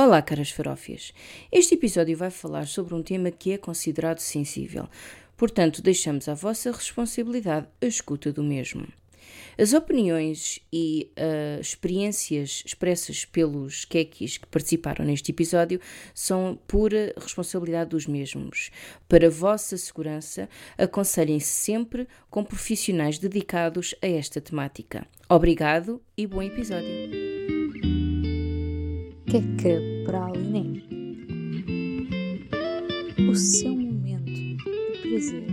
[0.00, 1.12] Olá, caras farófias.
[1.50, 4.88] Este episódio vai falar sobre um tema que é considerado sensível,
[5.36, 8.86] portanto, deixamos à vossa responsabilidade a escuta do mesmo.
[9.58, 15.80] As opiniões e uh, experiências expressas pelos quequis que participaram neste episódio
[16.14, 18.70] são pura responsabilidade dos mesmos.
[19.08, 25.04] Para vossa segurança, aconselhem-se sempre com profissionais dedicados a esta temática.
[25.28, 27.57] Obrigado e bom episódio
[29.30, 30.82] que é que para a Aline
[33.30, 34.56] o seu momento de
[35.02, 35.44] prazer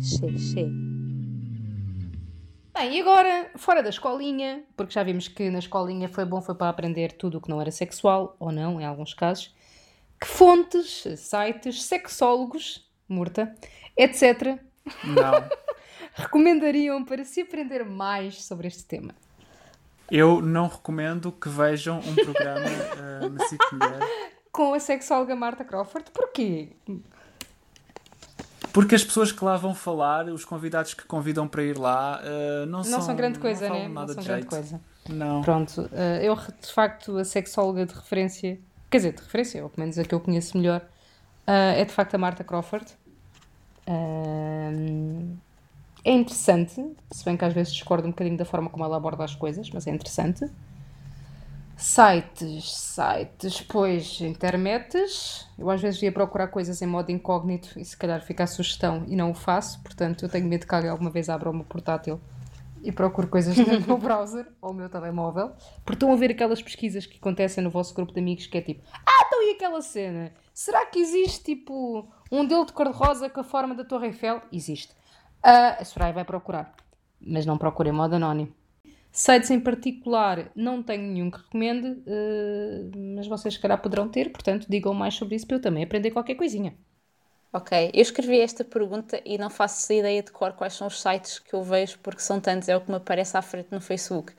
[0.00, 0.64] xé
[2.74, 6.56] Bem, e agora, fora da escolinha, porque já vimos que na escolinha foi bom, foi
[6.56, 9.54] para aprender tudo o que não era sexual, ou não, em alguns casos,
[10.20, 13.54] que fontes, sites, sexólogos, Murta,
[13.96, 14.58] etc.
[15.04, 15.62] Não.
[16.14, 19.14] recomendariam para se aprender mais sobre este tema?
[20.14, 23.98] Eu não recomendo que vejam um programa uh, na SIC Mulher.
[24.52, 26.10] Com a sexóloga Marta Crawford.
[26.10, 26.68] Porquê?
[28.74, 32.66] Porque as pessoas que lá vão falar, os convidados que convidam para ir lá, uh,
[32.66, 33.88] não, não são, são grande coisa, não né?
[33.88, 34.80] Não são grande coisa.
[35.08, 35.40] Não.
[35.40, 39.80] Pronto, uh, eu de facto a sexóloga de referência, quer dizer, de referência, ou pelo
[39.80, 40.82] menos a que eu conheço melhor,
[41.48, 42.86] uh, é de facto a Marta Crawford.
[43.88, 45.38] Uh,
[46.04, 49.24] é interessante, se bem que às vezes discordo um bocadinho da forma como ela aborda
[49.24, 50.50] as coisas, mas é interessante.
[51.76, 55.48] Sites, sites, pois, internetes.
[55.58, 59.04] Eu às vezes ia procurar coisas em modo incógnito e se calhar fica a sugestão
[59.08, 61.64] e não o faço, portanto eu tenho medo que alguém alguma vez abra o meu
[61.64, 62.20] portátil
[62.82, 65.52] e procure coisas no meu browser ou o meu telemóvel.
[65.84, 68.60] Porque estão a ver aquelas pesquisas que acontecem no vosso grupo de amigos que é
[68.60, 70.32] tipo, ah, então e aquela cena?
[70.52, 74.42] Será que existe tipo um dele de cor-de-rosa com a forma da Torre Eiffel?
[74.52, 74.94] Existe.
[75.44, 76.74] Uh, a Soraya vai procurar,
[77.20, 78.54] mas não procure em modo anónimo.
[79.10, 84.30] Sites em particular não tenho nenhum que recomende, uh, mas vocês se calhar poderão ter,
[84.30, 86.74] portanto digam mais sobre isso para eu também aprender qualquer coisinha.
[87.52, 91.38] Ok, eu escrevi esta pergunta e não faço ideia de cor quais são os sites
[91.38, 94.32] que eu vejo, porque são tantos, é o que me aparece à frente no Facebook.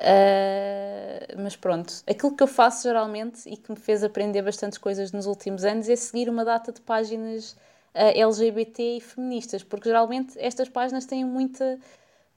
[0.00, 5.12] Uh, mas pronto, aquilo que eu faço geralmente e que me fez aprender bastantes coisas
[5.12, 7.56] nos últimos anos é seguir uma data de páginas uh,
[7.94, 11.78] LGBT e feministas, porque geralmente estas páginas têm muita,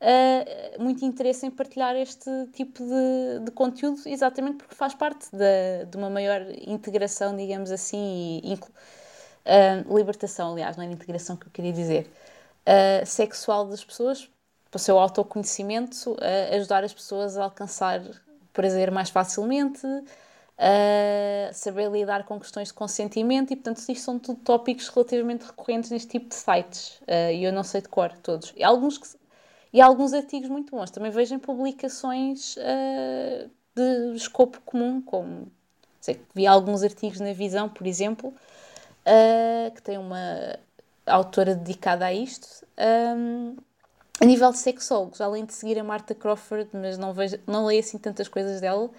[0.02, 5.86] uh, muito interesse em partilhar este tipo de, de conteúdo, exatamente porque faz parte de,
[5.86, 11.52] de uma maior integração, digamos assim, e uh, libertação, aliás, não é integração que eu
[11.52, 12.10] queria dizer,
[13.06, 14.30] sexual das pessoas,
[14.72, 16.16] para o seu autoconhecimento,
[16.56, 18.02] ajudar as pessoas a alcançar
[18.54, 19.86] prazer mais facilmente,
[20.64, 25.92] uh, saber lidar com questões de consentimento e, portanto, isto são tudo tópicos relativamente recorrentes
[25.92, 28.54] neste tipo de sites uh, e eu não sei de cor todos.
[28.56, 29.08] E alguns, que,
[29.74, 30.90] e alguns artigos muito bons.
[30.90, 35.52] Também vejo em publicações uh, de escopo comum, como
[36.00, 38.34] sei, vi alguns artigos na Visão, por exemplo,
[39.74, 40.58] que tem uma
[41.06, 42.66] autora dedicada a isto.
[42.78, 43.56] Um,
[44.22, 47.80] a nível de sexólogos, além de seguir a Marta Crawford, mas não, vejo, não leio
[47.80, 48.90] assim tantas coisas dela,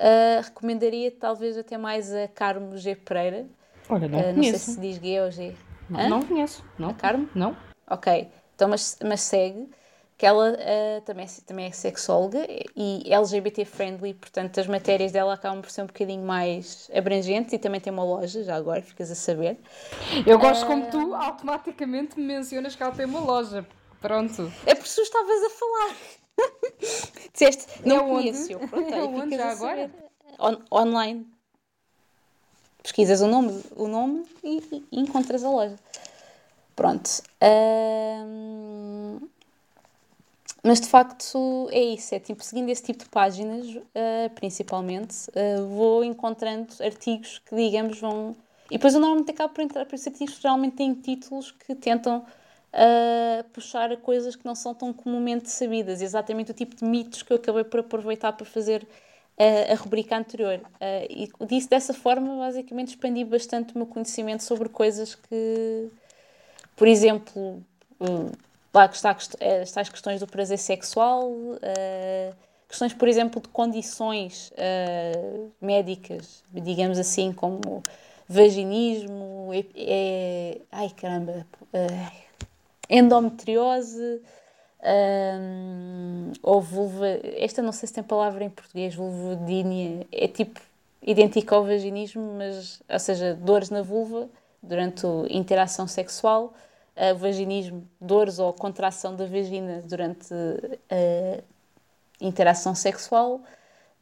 [0.00, 2.96] Uh, recomendaria talvez até mais a Carmo G.
[2.96, 3.46] Pereira.
[3.86, 5.54] Olha, não, uh, não sei se diz G ou G.
[5.90, 6.64] Não, não conheço.
[6.78, 6.90] Não.
[6.90, 7.28] A Carmo?
[7.34, 7.54] Não.
[7.86, 9.68] Ok, então mas, mas segue
[10.16, 12.46] que ela uh, também, também é sexóloga
[12.76, 17.58] e LGBT friendly, portanto as matérias dela acabam por ser um bocadinho mais abrangentes e
[17.58, 19.58] também tem uma loja, já agora ficas a saber.
[20.26, 20.66] Eu gosto uh...
[20.66, 23.66] como tu automaticamente me mencionas que ela tem uma loja.
[24.00, 24.52] Pronto.
[24.66, 25.96] É por isso estavas a falar.
[27.32, 28.56] Disseste, não é conheço.
[28.56, 28.66] Onde?
[28.68, 29.90] Pronto, é onde já agora?
[30.38, 31.26] On, online.
[32.82, 35.76] Pesquisas o nome, o nome e, e encontras a loja.
[36.74, 37.10] Pronto.
[40.64, 45.66] mas de facto é isso, é tipo, seguindo esse tipo de páginas, uh, principalmente, uh,
[45.68, 48.34] vou encontrando artigos que, digamos, vão.
[48.70, 52.24] E depois eu normalmente acabo por entrar por esses artigos, geralmente têm títulos que tentam
[52.72, 57.32] a puxar coisas que não são tão comumente sabidas, exatamente o tipo de mitos que
[57.32, 58.86] eu acabei por aproveitar para fazer
[59.38, 60.58] a, a rubrica anterior.
[60.58, 65.88] Uh, e disse dessa forma, basicamente expandi bastante o meu conhecimento sobre coisas que,
[66.76, 67.62] por exemplo,
[68.00, 68.30] um,
[68.72, 71.32] lá que está, eh, está as questões do prazer sexual,
[72.68, 74.52] questões, por exemplo, de condições
[75.60, 77.82] médicas, digamos assim, como
[78.28, 81.44] vaginismo, é, ai caramba,
[82.90, 84.20] endometriose
[84.82, 87.06] um, ou vulva.
[87.36, 90.60] Esta não sei se tem palavra em português, vulvodínia, é tipo
[91.02, 94.28] idêntico ao vaginismo, mas, ou seja, dores na vulva
[94.62, 96.52] durante a interação sexual,
[97.16, 100.34] vaginismo, dores ou contração da vagina durante
[100.90, 101.42] a
[102.20, 103.40] interação sexual.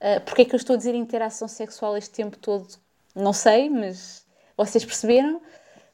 [0.01, 2.69] Uh, Porquê é que eu estou a dizer interação sexual este tempo todo
[3.15, 4.25] Não sei, mas
[4.57, 5.41] vocês perceberam.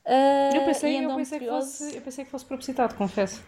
[0.07, 1.79] Uh, Eu pensei, eu, pensei curiosos.
[1.79, 3.43] fosse, eu pensei que fosse propositado, confesso.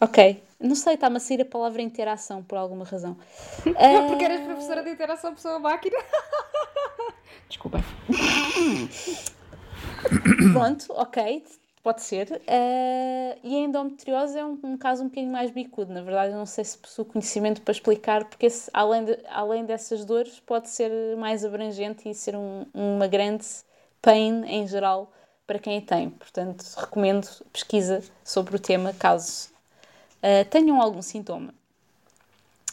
[0.00, 3.16] Ok, não sei, está-me a sair a palavra interação por alguma razão.
[3.64, 3.72] Não,
[4.08, 5.96] porque eras professora de interação pessoa-máquina.
[7.48, 7.82] Desculpem.
[10.52, 11.44] Pronto, ok,
[11.82, 12.30] pode ser.
[12.32, 15.92] Uh, e a endometriose é um, um caso um bocadinho mais bicudo.
[15.92, 19.64] Na verdade, eu não sei se possuo conhecimento para explicar, porque esse, além, de, além
[19.64, 23.46] dessas dores, pode ser mais abrangente e ser um, uma grande
[24.02, 25.10] pain em geral
[25.46, 26.10] para quem a tem.
[26.10, 29.48] Portanto, recomendo pesquisa sobre o tema caso
[30.22, 31.54] uh, tenham algum sintoma.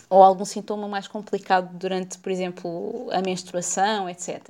[0.09, 4.49] Ou algum sintoma mais complicado durante, por exemplo, a menstruação, etc.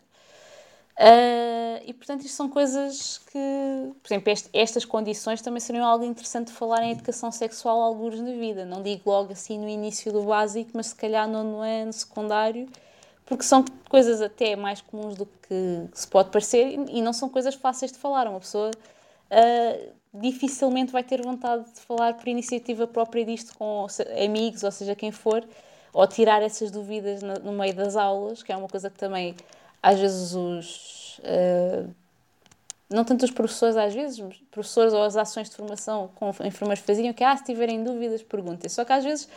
[0.98, 6.04] Uh, e portanto, isto são coisas que, por exemplo, este, estas condições também seriam algo
[6.06, 8.66] interessante de falar em educação sexual alguns na vida.
[8.66, 12.68] Não digo logo assim no início do básico, mas se calhar no ano secundário,
[13.31, 17.56] porque são coisas até mais comuns do que se pode parecer e, não são coisas
[17.56, 18.28] fáceis de falar.
[18.28, 23.88] Uma pessoa uh, dificilmente vai ter vontade de falar por iniciativa própria disto com
[24.22, 25.45] amigos, ou seja, quem for,
[25.94, 29.34] ou tirar essas dúvidas no, meio das aulas, que é uma coisa que também
[29.81, 31.19] às vezes os.
[31.19, 31.89] Uh,
[32.89, 37.13] não tanto os professores, às vezes, professores ou as ações de formação com enfermeiros faziam,
[37.13, 38.69] que, ah, se tiverem dúvidas, perguntem.
[38.69, 39.30] Só que às vezes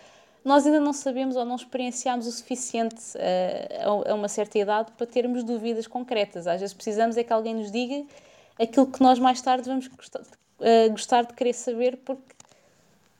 [0.44, 5.06] nós ainda não sabemos ou não experienciamos o suficiente uh, a uma certa idade para
[5.06, 6.46] termos dúvidas concretas.
[6.46, 8.04] Às vezes precisamos é que alguém nos diga
[8.60, 12.34] aquilo que nós mais tarde vamos gostar, uh, gostar de querer saber, porque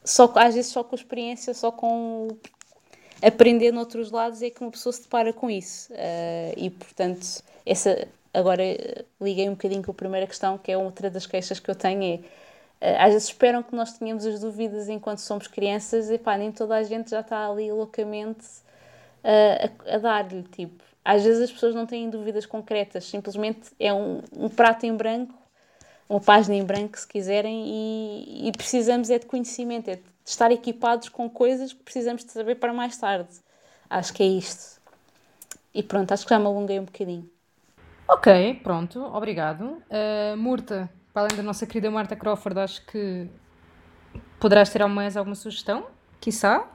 [0.05, 2.29] só, às vezes só com a experiência, só com
[3.23, 5.91] aprender noutros lados é que uma pessoa se depara com isso.
[5.95, 8.63] Uh, e, portanto, essa, agora
[9.19, 12.03] liguei um bocadinho com a primeira questão, que é outra das queixas que eu tenho,
[12.03, 12.44] é
[12.81, 16.77] às vezes esperam que nós tenhamos as dúvidas enquanto somos crianças e pá, nem toda
[16.77, 18.47] a gente já está ali loucamente
[19.25, 23.93] uh, a, a dar-lhe, tipo, às vezes as pessoas não têm dúvidas concretas, simplesmente é
[23.93, 25.35] um, um prato em branco,
[26.09, 30.51] uma página em branco, se quiserem, e, e precisamos é de conhecimento, é de estar
[30.51, 33.29] equipados com coisas que precisamos de saber para mais tarde.
[33.89, 34.81] Acho que é isto.
[35.75, 37.29] E pronto, acho que já me alonguei um bocadinho.
[38.09, 39.83] Ok, pronto, obrigado.
[39.91, 43.29] Uh, Murta, para além da nossa querida Marta Crawford, acho que
[44.41, 45.87] poderás ter mais alguma sugestão?
[46.21, 46.69] Quiçá?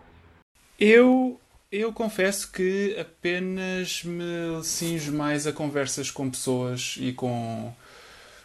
[0.80, 1.38] Eu,
[1.70, 7.74] eu confesso que apenas me cinjo mais a conversas com pessoas e com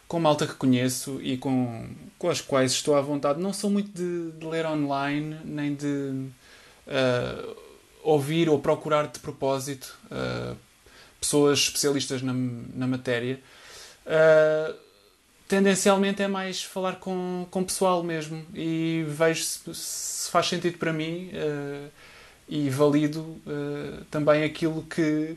[0.07, 1.89] com malta que conheço e com,
[2.19, 3.41] com as quais estou à vontade.
[3.41, 5.87] Não sou muito de, de ler online, nem de
[6.85, 7.55] uh,
[8.03, 10.55] ouvir ou procurar de propósito uh,
[11.19, 13.39] pessoas especialistas na, na matéria.
[14.05, 14.84] Uh,
[15.47, 20.91] tendencialmente é mais falar com, com pessoal mesmo e vejo se, se faz sentido para
[20.91, 21.29] mim
[22.47, 23.37] e valido
[24.09, 25.35] também aquilo que,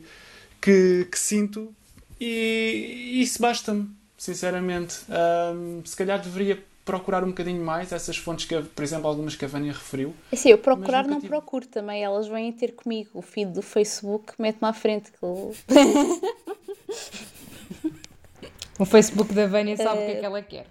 [0.61, 1.73] que, que sinto
[2.21, 3.89] e isso basta-me
[4.19, 4.99] sinceramente.
[5.09, 9.45] Um, se calhar deveria procurar um bocadinho mais essas fontes que, por exemplo, algumas que
[9.45, 10.15] a Vânia referiu.
[10.33, 11.29] É sim, eu procurar não tive...
[11.29, 13.11] procuro também, elas vêm ter comigo.
[13.15, 15.13] O feed do Facebook mete-me à frente.
[15.13, 15.55] Que eu...
[18.79, 20.67] o Facebook da Vânia sabe o que é que ela quer.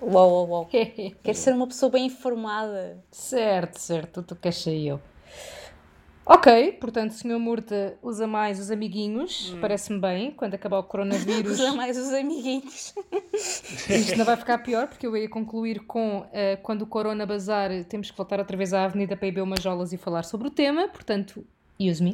[0.00, 0.66] Uau, uau, uau.
[0.70, 3.02] Quer ser uma pessoa bem informada.
[3.10, 5.00] Certo, certo, tu queres ser eu.
[6.28, 7.38] Ok, portanto, o Sr.
[7.38, 9.60] Murta usa mais os amiguinhos, hum.
[9.60, 11.52] parece-me bem, quando acabar o coronavírus.
[11.60, 12.92] usa mais os amiguinhos.
[13.88, 16.26] Isto não vai ficar pior, porque eu ia concluir com uh,
[16.64, 19.62] quando o corona bazar, temos que voltar outra vez à avenida para ir beber umas
[19.62, 21.46] jolas e falar sobre o tema, portanto,
[21.78, 22.10] use me.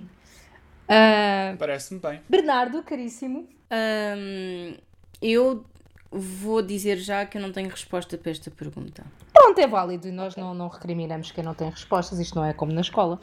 [0.85, 2.20] Uh, parece-me bem.
[2.28, 3.49] Bernardo, caríssimo.
[3.72, 4.74] Um,
[5.22, 5.64] eu
[6.10, 9.02] vou dizer já que eu não tenho resposta para esta pergunta.
[9.32, 12.52] Pronto, é válido e nós não, não recriminamos quem não tem respostas, isto não é
[12.52, 13.18] como na escola.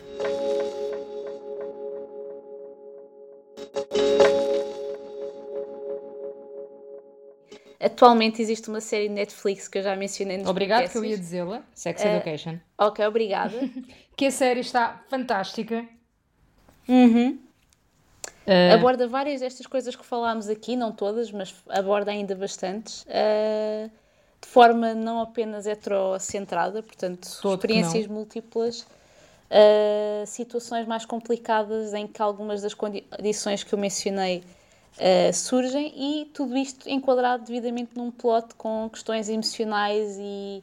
[7.80, 11.18] Atualmente existe uma série de Netflix que eu já mencionei nos Obrigado, que eu ia
[11.18, 11.64] dizê-la.
[11.74, 12.60] Sex uh, Education.
[12.78, 13.54] Ok, obrigada.
[14.18, 15.88] que a série está fantástica.
[16.88, 17.40] Uhum.
[18.50, 18.74] Uh...
[18.74, 23.04] Aborda várias destas coisas que falámos aqui, não todas, mas aborda ainda bastantes.
[23.04, 23.92] Uh,
[24.42, 28.82] de forma não apenas heterocentrada, portanto, Todo experiências múltiplas.
[29.52, 34.44] Uh, situações mais complicadas em que algumas das condições que eu mencionei
[35.34, 40.62] surgem e tudo isto enquadrado devidamente num plot com questões emocionais e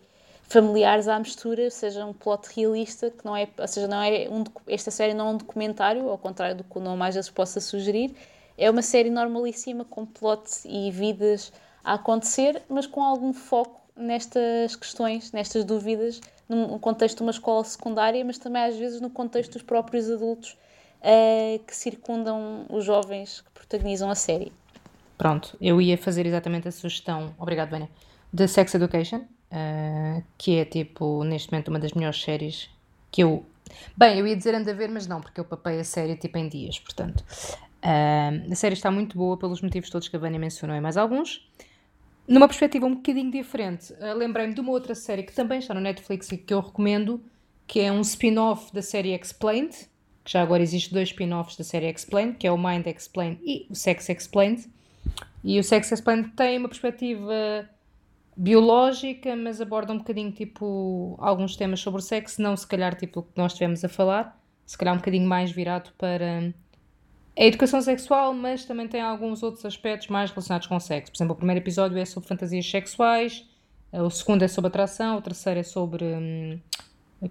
[0.49, 4.29] familiares à mistura, ou seja, um plot realista, que não é, ou seja, não é
[4.31, 7.31] um, esta série não é um documentário, ao contrário do que o nome mais vezes
[7.31, 8.15] possa sugerir,
[8.57, 11.53] é uma série normalíssima com plot e vidas
[11.85, 17.65] a acontecer, mas com algum foco nestas questões, nestas dúvidas, num contexto de uma escola
[17.65, 20.57] secundária, mas também às vezes no contexto dos próprios adultos
[21.01, 24.53] uh, que circundam os jovens que protagonizam a série.
[25.19, 27.89] Pronto, eu ia fazer exatamente a sugestão, obrigado, Vânia,
[28.33, 32.69] de Sex Education, uh, que é tipo, neste momento, uma das melhores séries
[33.11, 33.45] que eu.
[33.97, 36.39] Bem, eu ia dizer anda a ver, mas não, porque eu papei a série tipo
[36.39, 37.25] em dias, portanto.
[37.83, 40.97] Uh, a série está muito boa pelos motivos todos que a Vânia mencionou e mais
[40.97, 41.49] alguns.
[42.27, 45.81] Numa perspectiva um bocadinho diferente, uh, lembrei-me de uma outra série que também está no
[45.81, 47.23] Netflix e que eu recomendo,
[47.67, 49.77] que é um spin-off da série Explained,
[50.25, 53.67] que já agora existe dois spin-offs da série Explained, que é o Mind Explained e
[53.71, 54.69] o Sex Explained.
[55.45, 57.69] E o Sex Explained tem uma perspectiva
[58.37, 63.21] biológica, mas aborda um bocadinho tipo alguns temas sobre o sexo, não se calhar tipo
[63.21, 66.53] o que nós estivemos a falar, se calhar um bocadinho mais virado para
[67.39, 71.13] a educação sexual, mas também tem alguns outros aspectos mais relacionados com o sexo.
[71.13, 73.47] Por exemplo, o primeiro episódio é sobre fantasias sexuais,
[73.93, 76.59] o segundo é sobre atração, o terceiro é sobre hum,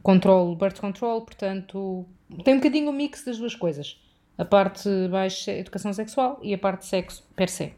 [0.02, 2.06] control, birth control, portanto
[2.44, 4.00] tem um bocadinho o um mix das duas coisas.
[4.38, 7.74] A parte baixa educação sexual e a parte sexo per se.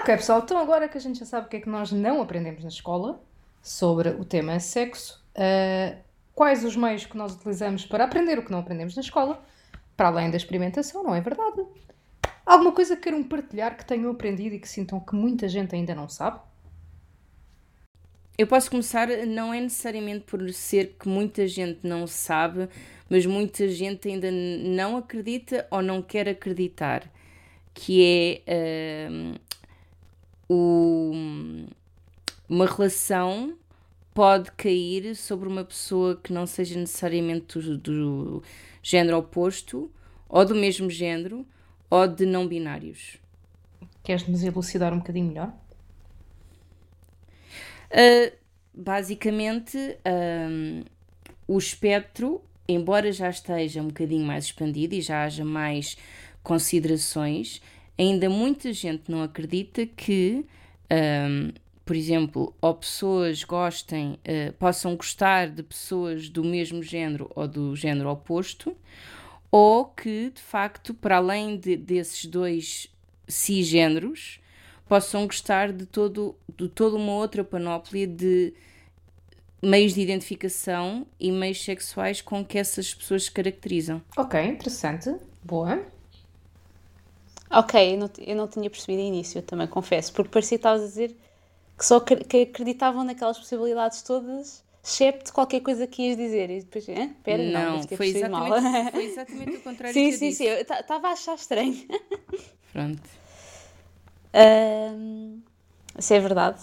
[0.00, 2.22] Ok, pessoal, então agora que a gente já sabe o que é que nós não
[2.22, 3.22] aprendemos na escola
[3.60, 5.94] sobre o tema sexo, uh,
[6.34, 9.44] quais os meios que nós utilizamos para aprender o que não aprendemos na escola,
[9.98, 11.62] para além da experimentação, não é verdade?
[12.46, 15.94] Alguma coisa que queiram partilhar que tenham aprendido e que sintam que muita gente ainda
[15.94, 16.40] não sabe?
[18.38, 22.70] Eu posso começar, não é necessariamente por ser que muita gente não sabe,
[23.06, 27.02] mas muita gente ainda não acredita ou não quer acreditar,
[27.74, 29.49] que é uh,
[30.52, 31.12] o,
[32.48, 33.56] uma relação
[34.12, 38.42] pode cair sobre uma pessoa que não seja necessariamente do, do
[38.82, 39.88] género oposto
[40.28, 41.46] ou do mesmo género
[41.88, 43.16] ou de não binários.
[44.02, 45.54] Queres-nos elucidar um bocadinho melhor?
[47.92, 48.36] Uh,
[48.74, 49.78] basicamente,
[50.50, 50.82] um,
[51.46, 55.96] o espectro, embora já esteja um bocadinho mais expandido e já haja mais
[56.42, 57.62] considerações,
[58.00, 60.46] ainda muita gente não acredita que,
[60.90, 61.52] um,
[61.84, 67.76] por exemplo, ou pessoas gostem, uh, possam gostar de pessoas do mesmo género ou do
[67.76, 68.74] género oposto,
[69.50, 72.88] ou que, de facto, para além de, desses dois
[73.28, 74.40] cisgêneros,
[74.88, 78.54] possam gostar de, todo, de toda uma outra panóplia de
[79.62, 84.00] meios de identificação e meios sexuais com que essas pessoas se caracterizam.
[84.16, 85.14] Ok, interessante.
[85.44, 85.84] Boa.
[87.50, 90.82] Ok, eu não, eu não tinha percebido início, eu também confesso, porque parecia que estavas
[90.82, 91.16] a dizer
[91.76, 96.50] que só que acreditavam naquelas possibilidades todas, excepto qualquer coisa que ias dizer.
[96.50, 98.60] E depois, ah, espera, não, não foi, exatamente, mal.
[98.92, 101.86] foi exatamente o contrário sim, que Sim, sim, sim, eu estava a achar estranho.
[102.72, 103.02] Pronto.
[104.34, 105.40] Um,
[105.98, 106.60] isso é verdade.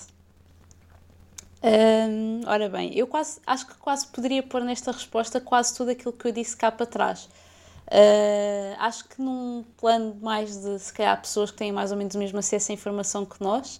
[1.63, 6.13] Um, ora bem, eu quase, acho que quase poderia pôr nesta resposta quase tudo aquilo
[6.13, 7.27] que eu disse cá para trás.
[7.87, 12.15] Uh, acho que num plano mais de se calhar pessoas que têm mais ou menos
[12.15, 13.77] o mesmo acesso à informação que nós,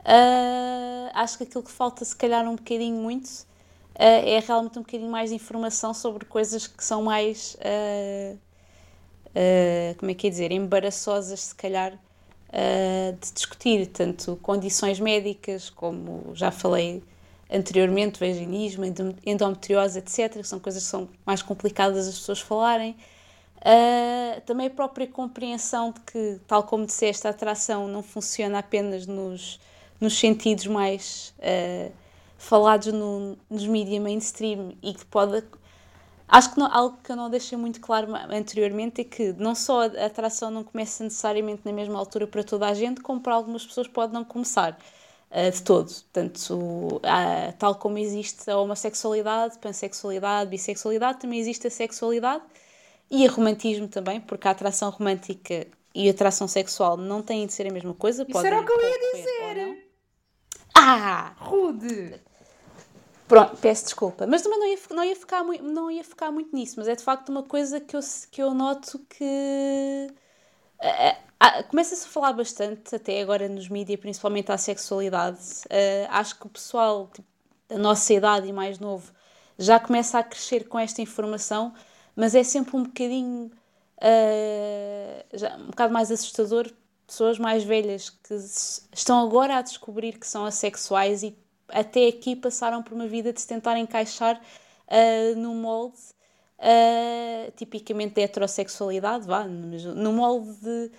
[0.00, 3.44] uh, acho que aquilo que falta se calhar um bocadinho muito uh,
[3.98, 7.58] é realmente um bocadinho mais de informação sobre coisas que são mais,
[9.98, 11.92] como é que é dizer, embaraçosas se calhar
[13.20, 17.02] de discutir tanto condições médicas, como já falei
[17.52, 18.84] anteriormente, vaginismo,
[19.26, 22.96] endometriose, etc., que são coisas que são mais complicadas as pessoas falarem.
[23.66, 29.08] Uh, também a própria compreensão de que, tal como disseste, a atração não funciona apenas
[29.08, 29.58] nos,
[30.00, 31.92] nos sentidos mais uh,
[32.38, 35.42] falados no, nos mídias mainstream e que pode
[36.28, 39.82] Acho que não, algo que eu não deixei muito claro anteriormente é que não só
[39.82, 43.64] a atração não começa necessariamente na mesma altura para toda a gente, como para algumas
[43.64, 44.78] pessoas pode não começar
[45.30, 45.86] uh, de todo.
[45.88, 47.00] Portanto,
[47.58, 52.42] tal como existe a homossexualidade, pansexualidade, bissexualidade, também existe a sexualidade
[53.10, 57.52] e a romantismo também, porque a atração romântica e a atração sexual não têm de
[57.52, 58.26] ser a mesma coisa.
[58.28, 59.88] Isso era o que eu ia dizer!
[60.74, 61.32] Ah!
[61.38, 62.20] Rude!
[63.26, 64.26] Pronto, peço desculpa.
[64.26, 66.94] Mas também não ia, não, ia ficar muito, não ia ficar muito nisso, mas é
[66.94, 70.08] de facto uma coisa que eu, que eu noto que.
[70.80, 71.26] Uh,
[71.68, 75.38] Começa-se a falar bastante, até agora nos mídias, principalmente à sexualidade.
[75.66, 77.28] Uh, acho que o pessoal tipo,
[77.68, 79.12] da nossa idade e mais novo
[79.58, 81.74] já começa a crescer com esta informação,
[82.16, 83.50] mas é sempre um bocadinho.
[83.98, 86.70] Uh, já, um bocado mais assustador.
[87.06, 88.34] Pessoas mais velhas que
[88.92, 93.40] estão agora a descobrir que são assexuais e até aqui passaram por uma vida de
[93.40, 94.40] se tentar encaixar
[94.88, 95.98] uh, no molde
[96.58, 100.90] uh, tipicamente de heterossexualidade, vá, no molde de,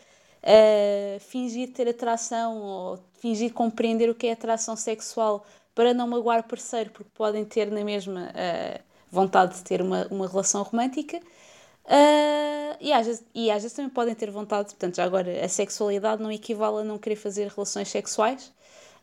[0.44, 6.48] uh, fingir ter atração ou fingir compreender o que é atração sexual para não magoar
[6.48, 11.18] parceiro, porque podem ter na mesma uh, vontade de ter uma, uma relação romântica.
[11.18, 15.48] Uh, e, às vezes, e às vezes também podem ter vontade, portanto, já agora a
[15.48, 18.52] sexualidade não equivale a não querer fazer relações sexuais,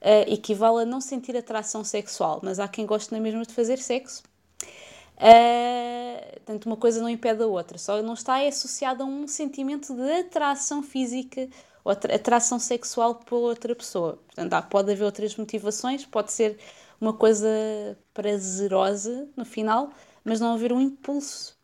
[0.02, 3.78] uh, equivale a não sentir atração sexual, mas há quem goste na mesma de fazer
[3.78, 4.22] sexo.
[5.16, 9.26] Uh, portanto, uma coisa não impede a outra, só não está é associada a um
[9.26, 11.48] sentimento de atração física
[11.82, 14.18] ou atração sexual por outra pessoa.
[14.26, 16.58] Portanto, há, pode haver outras motivações, pode ser
[17.00, 17.48] uma coisa
[18.12, 19.90] prazerosa no final,
[20.24, 21.56] mas não haver um impulso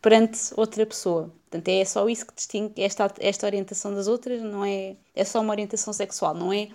[0.00, 1.32] perante outra pessoa.
[1.50, 5.40] Portanto, é só isso que distingue esta, esta orientação das outras, não é, é só
[5.40, 6.68] uma orientação sexual, não é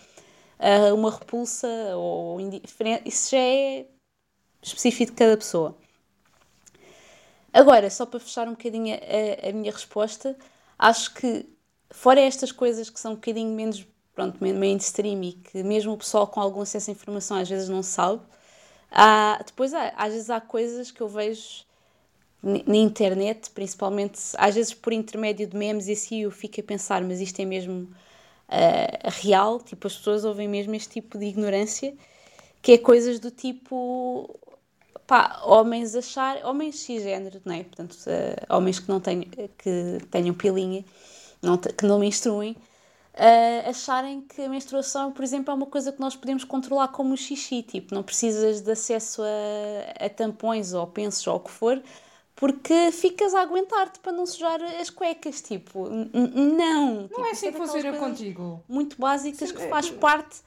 [0.59, 3.85] uh, uma repulsa ou indiferente, isso já é
[4.61, 5.75] específico de cada pessoa.
[7.53, 10.37] Agora, só para fechar um bocadinho a, a minha resposta,
[10.77, 11.45] acho que,
[11.89, 16.27] fora estas coisas que são um bocadinho menos pronto, mainstream e que mesmo o pessoal
[16.27, 18.21] com algum acesso à informação às vezes não sabe,
[18.91, 21.65] há, depois há, às vezes há coisas que eu vejo
[22.43, 27.01] na internet, principalmente às vezes por intermédio de memes e assim eu fico a pensar,
[27.03, 27.83] mas isto é mesmo
[28.49, 31.93] uh, real, tipo as pessoas ouvem mesmo este tipo de ignorância,
[32.61, 34.39] que é coisas do tipo
[35.05, 37.63] pá, homens achar, homens cisgênero, não é?
[37.63, 39.25] Portanto, uh, homens que não tenham,
[39.57, 40.83] que tenham pilinha,
[41.41, 42.55] não, que não menstruem,
[43.13, 47.13] uh, acharem que a menstruação, por exemplo, é uma coisa que nós podemos controlar como
[47.13, 51.51] o xixi, tipo, não precisas de acesso a, a tampões ou pensos ou o que
[51.51, 51.81] for,
[52.35, 56.95] porque ficas a aguentar-te para não sujar as cuecas, tipo, não.
[56.95, 58.63] Não tipo, é assim que funciona contigo.
[58.67, 59.93] Muito básicas Sim, que faz é...
[59.93, 60.41] parte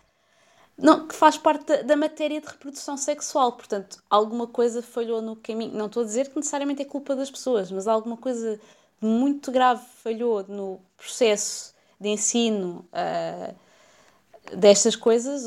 [0.76, 3.52] não, que faz parte da, da, matéria de reprodução sexual.
[3.52, 5.72] Portanto, alguma coisa falhou no caminho.
[5.72, 8.60] Não estou a dizer que necessariamente é culpa das pessoas, mas alguma coisa
[9.00, 13.54] muito grave falhou no processo de ensino uh,
[14.56, 15.46] destas coisas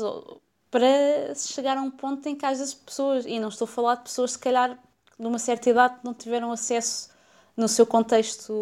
[0.70, 4.02] para chegar a um ponto em que vezes pessoas, e não estou a falar de
[4.02, 4.78] pessoas se calhar
[5.18, 7.10] de uma certa idade não tiveram acesso
[7.56, 8.52] no seu contexto,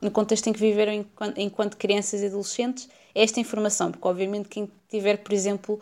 [0.00, 4.70] no contexto em que viveram enquanto, enquanto crianças e adolescentes, esta informação, porque obviamente quem
[4.88, 5.78] tiver, por exemplo,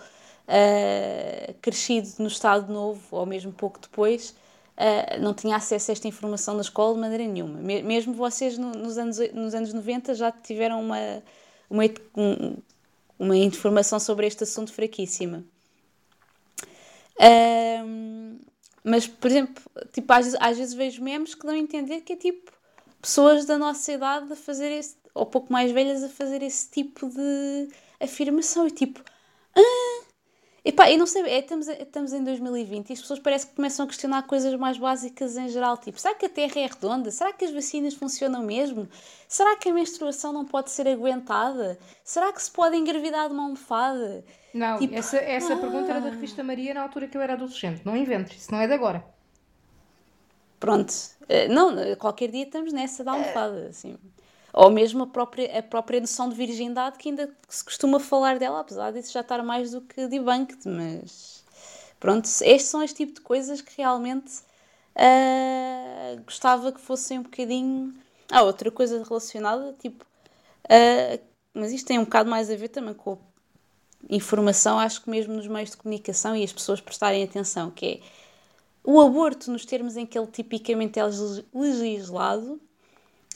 [0.49, 4.35] uh, crescido no Estado Novo ou mesmo pouco depois,
[4.81, 7.59] uh, não tinha acesso a esta informação na escola de maneira nenhuma.
[7.61, 11.23] Mesmo vocês no, nos, anos, nos anos 90 já tiveram uma,
[11.69, 11.85] uma,
[12.17, 12.57] um,
[13.19, 15.45] uma informação sobre este assunto fraquíssima.
[18.83, 19.63] Mas, por exemplo,
[19.93, 22.53] tipo, às, às vezes vejo memes que dão a entender que é tipo
[23.01, 27.09] pessoas da nossa idade a fazer esse, ou pouco mais velhas a fazer esse tipo
[27.09, 27.69] de
[28.01, 29.03] afirmação e tipo,
[29.57, 30.00] ah,
[30.65, 33.85] epá, eu não sei, é, estamos, estamos em 2020 e as pessoas parece que começam
[33.85, 37.11] a questionar coisas mais básicas em geral, tipo, será que a Terra é redonda?
[37.11, 38.89] Será que as vacinas funcionam mesmo?
[39.29, 41.79] Será que a menstruação não pode ser aguentada?
[42.05, 44.25] Será que se pode engravidar de uma almofada?
[44.53, 45.57] Não, tipo, essa, essa ah.
[45.57, 48.61] pergunta era da revista Maria na altura que eu era adolescente, não inventes, isso não
[48.61, 49.05] é de agora.
[50.59, 50.93] Pronto,
[51.29, 53.97] eh, não, qualquer dia estamos nessa da almofada, assim.
[54.53, 58.61] Ou mesmo a própria, a própria noção de virgindade, que ainda se costuma falar dela,
[58.61, 61.45] apesar disso já estar mais do que debunked, mas
[61.99, 64.41] pronto, estes são este tipo de coisas que realmente
[64.97, 67.95] uh, gostava que fossem um bocadinho.
[68.31, 71.21] Ah, outra coisa relacionada, tipo, uh,
[71.55, 73.19] mas isto tem um bocado mais a ver também com
[74.09, 78.01] informação, acho que mesmo nos meios de comunicação e as pessoas prestarem atenção, que é
[78.83, 81.03] o aborto, nos termos em que ele tipicamente é
[81.53, 82.61] legislado,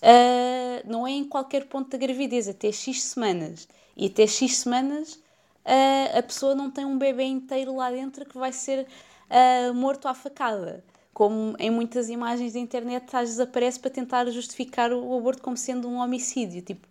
[0.04, 3.66] uh, não é em qualquer ponto da gravidez, até X semanas.
[3.96, 8.36] E até X semanas uh, a pessoa não tem um bebê inteiro lá dentro que
[8.36, 8.86] vai ser
[9.30, 10.84] uh, morto à facada.
[11.12, 15.56] Como em muitas imagens da internet às vezes aparece para tentar justificar o aborto como
[15.56, 16.60] sendo um homicídio.
[16.60, 16.86] Tipo,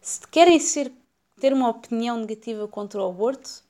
[0.00, 0.90] se querem ser,
[1.38, 3.62] ter uma opinião negativa contra o aborto,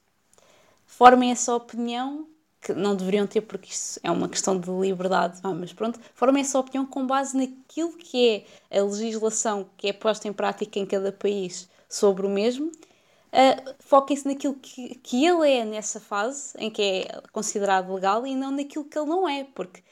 [0.86, 2.28] formem essa opinião
[2.60, 6.42] que não deveriam ter, porque isso é uma questão de liberdade, ah, mas pronto, formem
[6.42, 10.86] essa opinião com base naquilo que é a legislação que é posta em prática em
[10.86, 12.66] cada país sobre o mesmo.
[12.66, 18.34] Uh, Foquem-se naquilo que, que ele é nessa fase, em que é considerado legal, e
[18.34, 19.82] não naquilo que ele não é, porque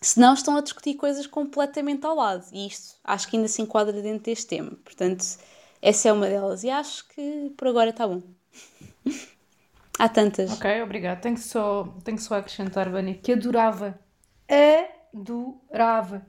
[0.00, 2.46] senão estão a discutir coisas completamente ao lado.
[2.52, 4.72] E isto acho que ainda se enquadra dentro deste tema.
[4.84, 5.24] Portanto,
[5.80, 6.64] essa é uma delas.
[6.64, 8.22] E acho que por agora está bom.
[10.02, 10.50] Há tantas.
[10.54, 11.20] Ok, obrigado.
[11.20, 13.96] Tenho só, tenho só a acrescentar, Vânia, que adorava,
[15.14, 16.26] adorava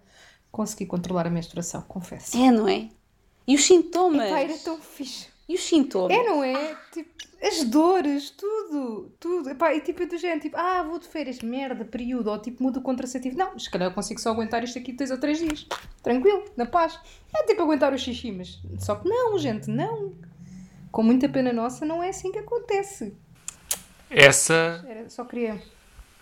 [0.51, 2.37] conseguir controlar a menstruação, confesso.
[2.37, 2.89] É, não é?
[3.47, 4.27] E os sintomas?
[4.27, 5.27] Epá, era tão fixe.
[5.49, 6.15] E os sintomas?
[6.15, 6.77] É, não é?
[6.91, 7.09] Tipo,
[7.41, 9.49] as dores, tudo, tudo.
[9.49, 12.77] Epá, e tipo, do género, tipo, ah, vou de férias, merda, período, ou tipo, mudo
[12.77, 13.35] o contraceptivo.
[13.35, 15.65] Não, se calhar eu consigo só aguentar isto aqui dois ou três dias.
[16.03, 16.99] Tranquilo, na paz.
[17.35, 20.13] É tipo aguentar o xixi, mas só que não, gente, não.
[20.91, 23.17] Com muita pena nossa, não é assim que acontece.
[24.15, 24.83] Essa.
[24.87, 25.61] Era, só queria.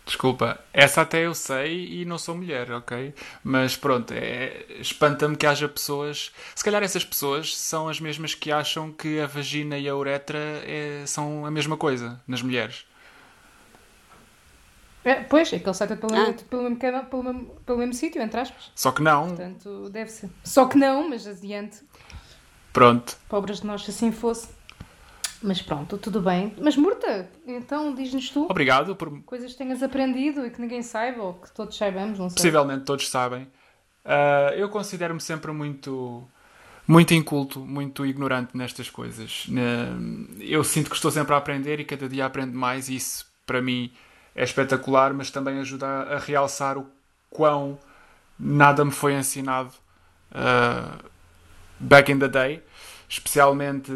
[0.06, 3.14] Desculpa, essa até eu sei e não sou mulher, ok?
[3.44, 6.32] Mas pronto, é, espanta-me que haja pessoas.
[6.56, 10.40] Se calhar essas pessoas são as mesmas que acham que a vagina e a uretra
[10.66, 12.86] é, são a mesma coisa nas mulheres.
[15.04, 18.40] É, pois, aquele é pelo, mesmo, pelo, mesmo, canal- pelo, mesmo, pelo mesmo sítio, entre
[18.40, 18.72] aspas.
[18.76, 19.30] Só que não.
[19.30, 20.30] Portanto, deve ser.
[20.44, 21.80] Só que não, mas adiante.
[22.74, 23.18] Pronto.
[23.28, 24.50] Pobres de nós, se assim fosse.
[25.42, 26.54] Mas pronto, tudo bem.
[26.62, 29.22] Mas Murta, então diz-nos tu Obrigado por.
[29.24, 32.36] coisas que tenhas aprendido e que ninguém saiba ou que todos saibamos, não sei.
[32.36, 33.48] Possivelmente todos sabem.
[34.06, 36.24] Ah, eu considero-me sempre muito.
[36.88, 39.48] Muito inculto, muito ignorante nestas coisas.
[40.40, 43.62] Eu sinto que estou sempre a aprender e cada dia aprendo mais, e isso para
[43.62, 43.92] mim
[44.36, 46.88] é espetacular, mas também ajuda a, realçar o
[47.30, 47.80] quão
[48.38, 49.72] nada me foi ensinado
[50.34, 50.98] ah,
[51.80, 52.62] back in the day,
[53.12, 53.92] especialmente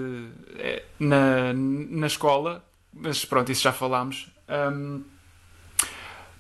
[0.58, 4.30] eh, na, na escola, mas pronto, isso já falámos.
[4.46, 5.04] Ahm,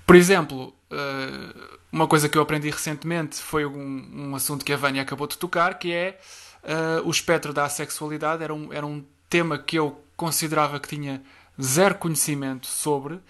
[0.06, 4.78] por exemplo, eh, uma coisa que eu aprendi recentemente foi um, um assunto que a
[4.78, 6.20] Vânia acabou de tocar, que é
[6.64, 8.44] eh, o espectro da assexualidade.
[8.44, 11.24] Era um, era um tema que eu considerava que tinha
[11.62, 13.22] zero conhecimento sobre.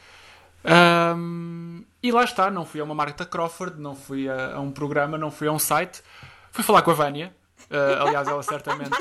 [0.63, 4.71] Ahm, e lá está, não fui a uma Marta Crawford, não fui a, a um
[4.71, 6.01] programa, não fui a um site.
[6.51, 7.31] Fui falar com a Vânia.
[7.69, 8.91] Eh, aliás, ela certamente,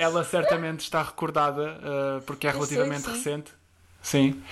[0.00, 3.52] ela certamente está recordada, eh, porque é sei, relativamente recente.
[4.00, 4.42] Sim.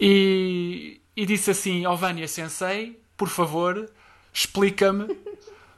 [0.00, 3.90] E, e disse assim: Ó Vânia Sensei, por favor,
[4.32, 5.14] explica-me,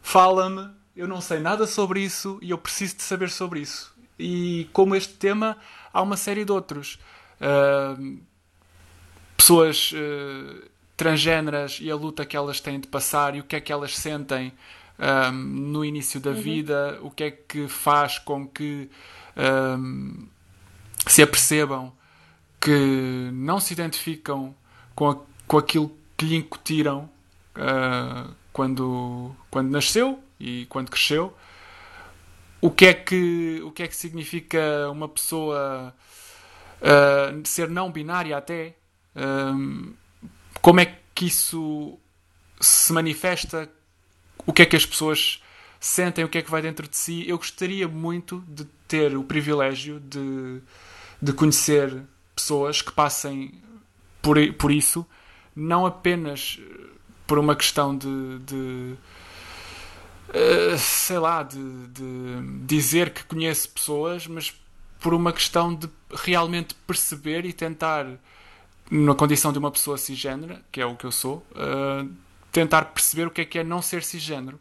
[0.01, 0.71] fala-me.
[0.97, 3.93] Eu não sei nada sobre isso e eu preciso de saber sobre isso.
[4.17, 5.59] E como este tema,
[5.93, 6.99] há uma série de outros.
[7.41, 8.19] Ahm,
[9.37, 13.61] pessoas eh, transgêneras e a luta que elas têm de passar e o que é
[13.61, 14.53] que elas sentem
[14.99, 18.89] ahm, no início da vida, o que é que faz com que
[19.37, 20.27] ahm,
[21.07, 21.93] se apercebam
[22.61, 24.55] que não se identificam
[24.95, 27.09] com, a- com aquilo que lhe incutiram
[27.55, 31.37] ah, quando, quando nasceu e quando cresceu.
[32.61, 35.95] O que é que, o que, é que significa uma pessoa
[36.83, 38.75] ah, ser não binária até?
[39.15, 39.93] Ahm,
[40.61, 41.99] como é que isso
[42.61, 43.71] se manifesta?
[44.47, 45.43] O que é que as pessoas
[45.79, 46.25] sentem?
[46.25, 47.25] O que é que vai dentro de si?
[47.29, 50.61] Eu gostaria muito de ter o privilégio de,
[51.21, 52.03] de conhecer
[52.35, 53.63] pessoas que passem
[54.23, 55.07] por, por isso,
[55.55, 56.87] não apenas eh,
[57.27, 58.95] por uma questão de, de,
[60.35, 64.55] eh, sei lá, de, de dizer que conhece pessoas, mas
[65.01, 68.07] por uma questão de realmente perceber e tentar,
[68.91, 72.07] na condição de uma pessoa cisgênera, que é o que eu sou, eh,
[72.53, 74.59] tentar perceber o que é que é não ser cisgênero.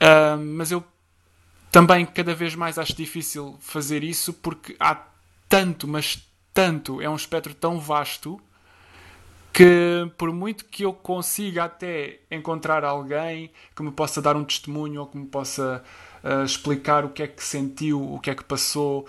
[0.00, 0.82] Ah, mas eu
[1.70, 5.02] também cada vez mais acho difícil fazer isso porque há
[5.48, 8.40] tanto, mas tanto, é um espectro tão vasto
[9.52, 15.00] que por muito que eu consiga até encontrar alguém que me possa dar um testemunho
[15.00, 15.82] ou que me possa
[16.22, 19.08] ah, explicar o que é que sentiu, o que é que passou,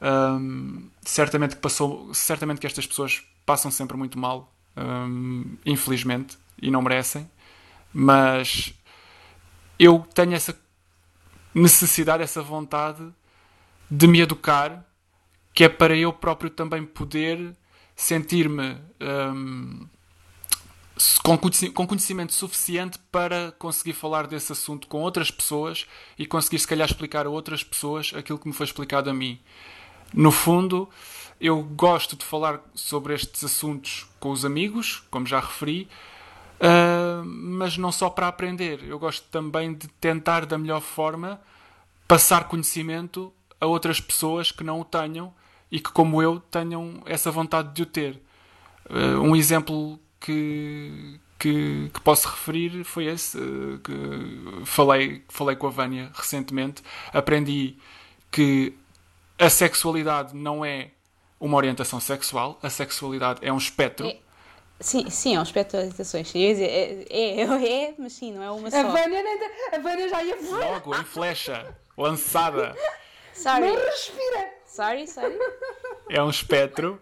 [0.00, 6.70] ahm, certamente que passou, certamente que estas pessoas passam sempre muito mal, ahm, infelizmente, e
[6.70, 7.28] não merecem,
[7.92, 8.74] mas
[9.78, 10.56] eu tenho essa
[11.54, 13.06] necessidade, essa vontade
[13.90, 14.84] de me educar,
[15.54, 17.54] que é para eu próprio também poder
[17.94, 18.76] sentir-me
[21.22, 25.86] com, conheci- com conhecimento suficiente para conseguir falar desse assunto com outras pessoas
[26.18, 29.40] e conseguir, se calhar, explicar a outras pessoas aquilo que me foi explicado a mim.
[30.14, 30.88] No fundo,
[31.40, 35.88] eu gosto de falar sobre estes assuntos com os amigos, como já referi,
[36.62, 38.84] Uh, mas não só para aprender.
[38.84, 41.40] Eu gosto também de tentar, da melhor forma,
[42.06, 45.34] passar conhecimento a outras pessoas que não o tenham
[45.72, 48.22] e que, como eu, tenham essa vontade de o ter.
[48.88, 55.66] Uh, um exemplo que, que, que posso referir foi esse, uh, que falei, falei com
[55.66, 56.80] a Vânia recentemente.
[57.12, 57.76] Aprendi
[58.30, 58.72] que
[59.36, 60.90] a sexualidade não é
[61.40, 64.06] uma orientação sexual, a sexualidade é um espectro.
[64.06, 64.21] É.
[64.82, 66.34] Sim, sim, é um espectro de orientações.
[66.34, 68.82] Eu ia dizer, é, é, é, mas sim, não é uma A só.
[68.90, 70.58] Vânia, nem tá- a Vânia já ia voar.
[70.72, 72.76] Logo em flecha, lançada.
[73.32, 74.50] Sorry, Não respira.
[74.66, 75.38] sorry, sorry.
[76.10, 77.00] É um espectro.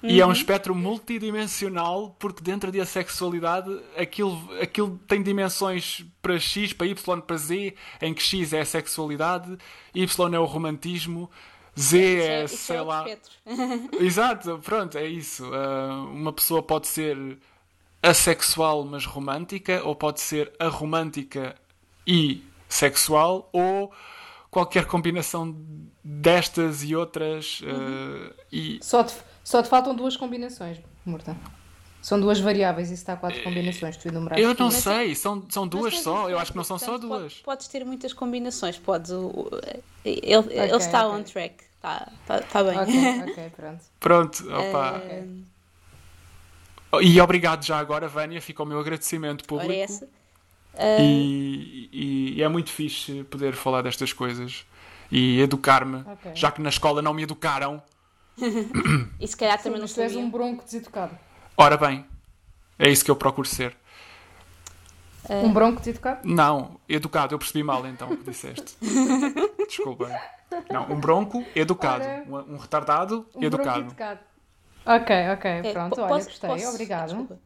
[0.00, 6.72] E é um espectro multidimensional, porque dentro da sexualidade aquilo, aquilo tem dimensões para X,
[6.72, 9.58] para Y, para Z, em que X é a sexualidade,
[9.92, 11.28] Y é o romantismo,
[11.78, 13.04] Z Isso é, isso sei é lá.
[14.00, 15.44] Exato, pronto, é isso.
[15.52, 17.38] Ah, uma pessoa pode ser
[18.02, 21.54] assexual, mas romântica, ou pode ser aromântica
[22.06, 23.92] e sexual, ou
[24.50, 25.56] qualquer combinação
[26.02, 27.60] destas e outras.
[27.64, 29.14] ah, e Só te,
[29.44, 31.36] só te faltam duas combinações, Murta.
[32.00, 34.40] São duas variáveis e está quatro combinações, tu enumeraste.
[34.42, 36.10] eu não sei, são, são duas só.
[36.10, 37.34] Eu diferença, acho que não são só portanto, pode- duas.
[37.40, 39.10] Podes ter muitas combinações, podes.
[39.10, 39.50] o- o-
[40.04, 40.22] ele,
[40.54, 41.18] ele está ok.
[41.18, 41.64] on track,
[41.96, 42.78] está tá, tá bem.
[42.78, 43.84] Ok, ok, pronto.
[44.00, 45.00] Pronto, opa.
[46.92, 49.82] Ah, E obrigado já agora, Vânia, fica o meu agradecimento ora público.
[49.82, 50.08] essa.
[50.74, 54.64] Ah, E, e- e é muito fixe poder falar destas coisas
[55.10, 56.32] e educar-me, Ok.
[56.34, 57.82] já que na escola não me educaram.
[59.20, 61.18] E se calhar Sim, também não mas tu és um bronco deseducado.
[61.56, 62.06] Ora bem,
[62.78, 63.76] é isso que eu procuro ser.
[65.28, 66.20] Um bronco deseducado?
[66.26, 68.76] Não, educado, eu percebi mal então o que disseste.
[69.68, 70.08] Desculpa.
[70.70, 72.04] Não, um bronco educado.
[72.04, 72.24] Ora.
[72.26, 74.20] Um, um retardado Um educado.
[74.86, 77.06] Ok, ok, É, pronto, po- olha, posso- gostei, posso- obrigado.
[77.08, 77.38] desculpa.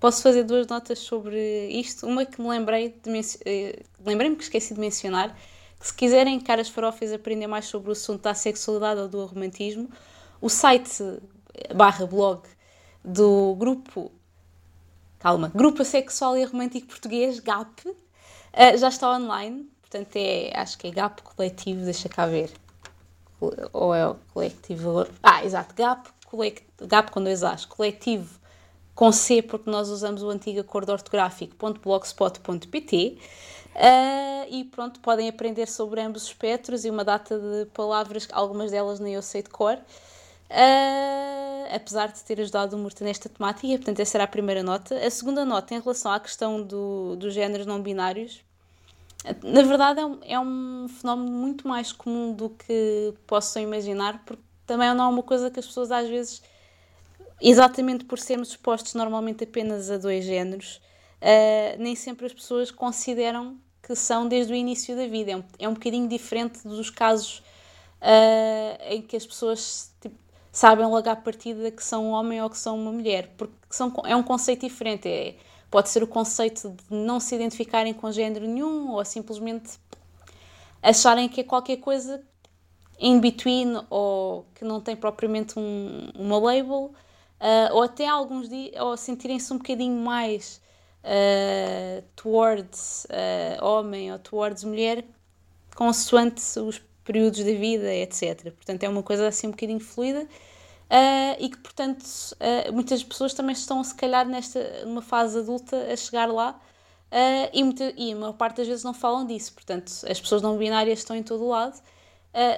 [0.00, 2.06] Posso fazer duas notas sobre isto.
[2.06, 5.34] Uma que me lembrei de eh, lembrei-me que esqueci de mencionar,
[5.78, 9.90] que se quiserem caras farofas aprender mais sobre o assunto da sexualidade ou do romantismo,
[10.40, 11.02] o site
[11.54, 12.42] eh, barra blog
[13.04, 14.10] do grupo
[15.18, 17.94] calma, Grupo Sexual e Romântico Português, GAP,
[18.52, 22.50] eh, já está online, portanto é, acho que é GAP coletivo, deixa cá ver.
[23.72, 25.06] Ou é o coletivo.
[25.22, 28.38] Ah, exato, GAP, colect, GAP com dois As, coletivo
[28.94, 33.18] com C, porque nós usamos o antigo acordo ortográfico.blogspot.pt.
[33.74, 38.70] Ah, e pronto, podem aprender sobre ambos os espectros e uma data de palavras, algumas
[38.70, 39.76] delas nem eu sei de cor.
[40.48, 44.94] Ah, apesar de ter ajudado o Murta nesta temática, portanto, essa era a primeira nota.
[44.94, 48.46] A segunda nota, em relação à questão do, dos géneros não binários,
[49.42, 54.42] na verdade, é um, é um fenómeno muito mais comum do que possam imaginar, porque
[54.66, 56.42] também não é uma coisa que as pessoas às vezes,
[57.40, 60.80] exatamente por sermos expostos normalmente apenas a dois géneros,
[61.20, 65.32] ah, nem sempre as pessoas consideram que são desde o início da vida.
[65.32, 67.42] É um, é um bocadinho diferente dos casos
[68.00, 70.16] ah, em que as pessoas tipo,
[70.52, 73.92] sabem logo à partida que são um homem ou que são uma mulher, porque são,
[74.04, 75.08] é um conceito diferente.
[75.08, 75.36] É,
[75.76, 79.78] pode ser o conceito de não se identificarem com género nenhum ou simplesmente
[80.82, 82.24] acharem que é qualquer coisa
[82.98, 86.94] in between ou que não tem propriamente um, uma label,
[87.38, 90.62] ah, ou até alguns dias, ou sentirem-se um bocadinho mais
[91.04, 95.04] ah, towards ah, homem ou towards mulher,
[95.74, 98.50] consoante os períodos da vida, etc.
[98.50, 100.26] Portanto, é uma coisa assim um bocadinho fluida.
[100.86, 105.76] Uh, e que, portanto, uh, muitas pessoas também estão, se calhar, nesta, numa fase adulta
[105.92, 106.52] a chegar lá
[107.10, 109.52] uh, e, muita, e a maior parte das vezes não falam disso.
[109.52, 111.80] Portanto, as pessoas não binárias estão em todo o lado,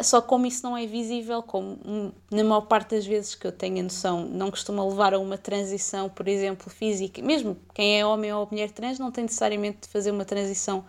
[0.02, 3.52] só como isso não é visível, como hum, na maior parte das vezes que eu
[3.52, 7.22] tenho a noção, não costuma levar a uma transição, por exemplo, física.
[7.22, 10.84] Mesmo quem é homem ou mulher trans não tem necessariamente de fazer uma transição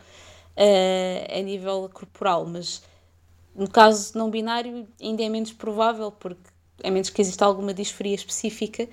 [0.57, 2.81] a nível corporal, mas
[3.53, 6.49] no caso não binário ainda é menos provável, porque
[6.83, 8.87] a menos que exista alguma disforia específica.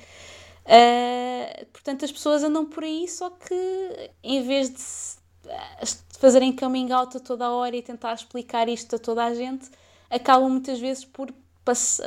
[0.66, 5.18] Uh, portanto, as pessoas andam por aí, só que em vez de, se,
[6.12, 9.34] de fazerem coming out a toda a hora e tentar explicar isto a toda a
[9.34, 9.70] gente,
[10.10, 11.32] acabam muitas vezes por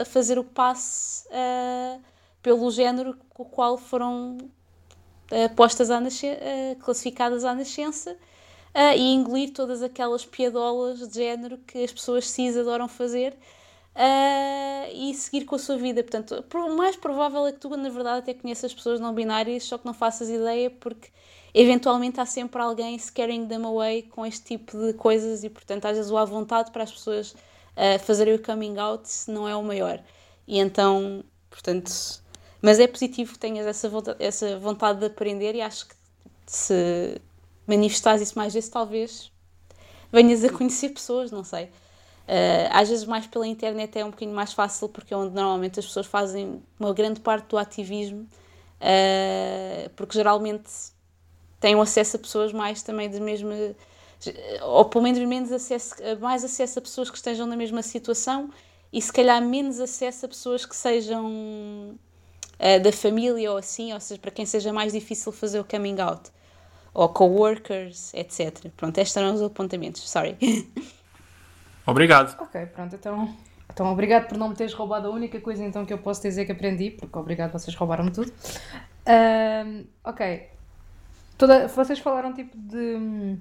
[0.05, 2.01] fazer o passe uh,
[2.41, 6.01] pelo género com o qual foram uh, postas à
[6.79, 8.15] classificadas à nascença
[8.95, 13.35] e engolir todas aquelas piadolas de género que as pessoas cis adoram fazer
[13.95, 16.02] Uh, e seguir com a sua vida.
[16.04, 19.78] Portanto, o mais provável é que tu, na verdade, até conheças pessoas não binárias, só
[19.78, 21.10] que não faças ideia, porque
[21.54, 25.97] eventualmente há sempre alguém scaring them away com este tipo de coisas e, portanto, às
[25.97, 29.63] vezes o à vontade para as pessoas uh, fazerem o coming out não é o
[29.63, 30.02] maior.
[30.47, 31.91] E então, portanto,
[32.62, 35.95] mas é positivo que tenhas essa vontade, essa vontade de aprender e acho que
[36.45, 37.21] se
[37.67, 39.32] manifestares isso mais vezes, talvez
[40.12, 41.69] venhas a conhecer pessoas, não sei.
[42.29, 45.79] Uh, às vezes mais pela internet é um bocadinho mais fácil porque é onde normalmente
[45.79, 50.69] as pessoas fazem uma grande parte do ativismo uh, porque geralmente
[51.59, 53.55] têm acesso a pessoas mais também de mesma
[54.61, 58.51] ou pelo menos menos acesso, mais acesso a pessoas que estejam na mesma situação
[58.93, 61.25] e se calhar menos acesso a pessoas que sejam
[62.59, 65.99] uh, da família ou assim, ou seja, para quem seja mais difícil fazer o coming
[65.99, 66.29] out
[66.93, 68.69] ou coworkers, etc.
[68.77, 70.37] Pronto, estes eram os apontamentos, sorry.
[71.89, 72.36] Obrigado.
[72.39, 73.36] Ok, pronto, então,
[73.71, 76.45] então obrigado por não me teres roubado a única coisa então que eu posso dizer
[76.45, 78.32] que aprendi, porque obrigado, vocês roubaram-me tudo.
[79.08, 80.47] Um, ok.
[81.38, 83.39] Toda, vocês falaram tipo de hum,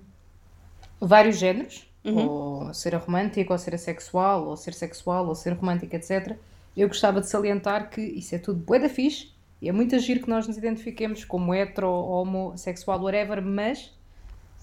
[1.00, 6.36] vários géneros ou ser romântico, ou ser assexual, ou ser sexual, ou ser romântico, etc.
[6.76, 10.22] Eu gostava de salientar que isso é tudo bué da fixe e é muito agir
[10.22, 13.92] que nós nos identifiquemos como hetero, homo, sexual, whatever, mas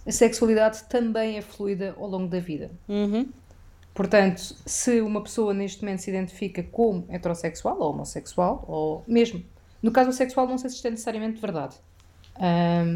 [0.06, 2.72] a sexualidade também é fluida ao longo da vida.
[2.88, 3.28] Uhum.
[3.96, 9.42] Portanto, se uma pessoa neste momento se identifica como heterossexual ou homossexual, ou mesmo,
[9.82, 11.76] no caso sexual, não sei se isto é necessariamente verdade.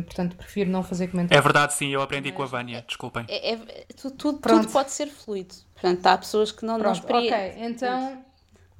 [0.05, 1.39] Portanto, prefiro não fazer comentários.
[1.39, 3.23] É verdade, sim, eu aprendi com a Vânia, desculpem.
[3.29, 5.55] É, é- tu- tudo, tudo pode ser fluido.
[5.73, 8.21] Portanto, há pessoas que não, não Pronto, experi- ok, então.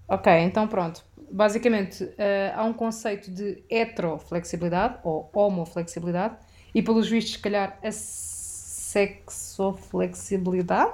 [0.10, 1.02] Ok, então pronto.
[1.32, 6.36] Basicamente, eh, há um conceito de heteroflexibilidade ou homoflexibilidade
[6.76, 10.92] e, pelos vistos, se calhar, a sexoflexibilidade.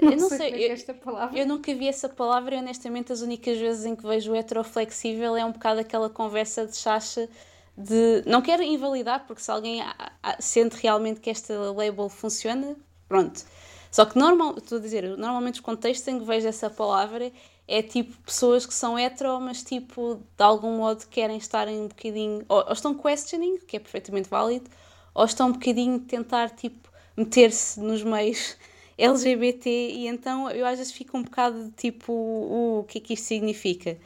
[0.00, 1.38] Eu não como é sei, que é eu- esta palavra.
[1.38, 5.36] Eu nunca vi essa palavra e honestamente as únicas vezes em que vejo o heteroflexível
[5.36, 7.28] é um bocado aquela conversa de chacha
[7.76, 8.22] de.
[8.26, 9.82] Não quero invalidar, porque se alguém
[10.38, 12.76] sente realmente que esta label funciona,
[13.08, 13.42] pronto.
[13.90, 17.30] Só que normal, estou a dizer, normalmente os contextos em que vejo essa palavra
[17.68, 21.88] é tipo pessoas que são hetero, mas tipo, de algum modo querem estar em um
[21.88, 22.44] bocadinho.
[22.48, 24.70] Ou, ou estão questioning, que é perfeitamente válido,
[25.14, 28.56] ou estão um bocadinho tentar tipo meter-se nos meios
[28.98, 33.00] LGBT e então eu às vezes fico um bocado de tipo, "Uh, o que é
[33.00, 33.96] que isto significa?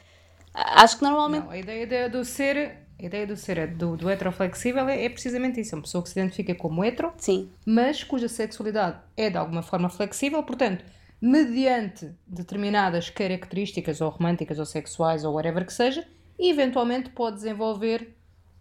[0.53, 1.43] Acho que normalmente.
[1.43, 2.77] Não, a ideia de- do ser.
[2.99, 5.75] A ideia do ser do, do heteroflexível é, é precisamente isso.
[5.75, 9.61] É uma pessoa que se identifica como hetero, Sim, mas cuja sexualidade é de alguma
[9.61, 10.83] forma flexível, portanto,
[11.21, 16.07] mediante determinadas características, ou românticas, ou sexuais, ou whatever que seja,
[16.39, 18.15] eventualmente pode desenvolver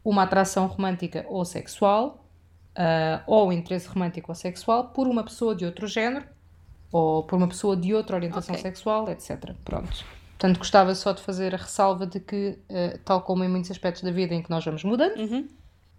[0.04, 2.25] uma atração romântica ou sexual,
[2.76, 6.26] ah, ou interesse romântico ou sexual, por uma pessoa de outro género,
[6.92, 8.62] ou por uma pessoa de outra orientação Ok.
[8.62, 9.54] sexual, etc.
[9.64, 10.04] Pronto.
[10.30, 14.02] Portanto, gostava só de fazer a ressalva de que, ah, tal como em muitos aspectos
[14.02, 15.48] da vida em que nós vamos mudando, Uhum.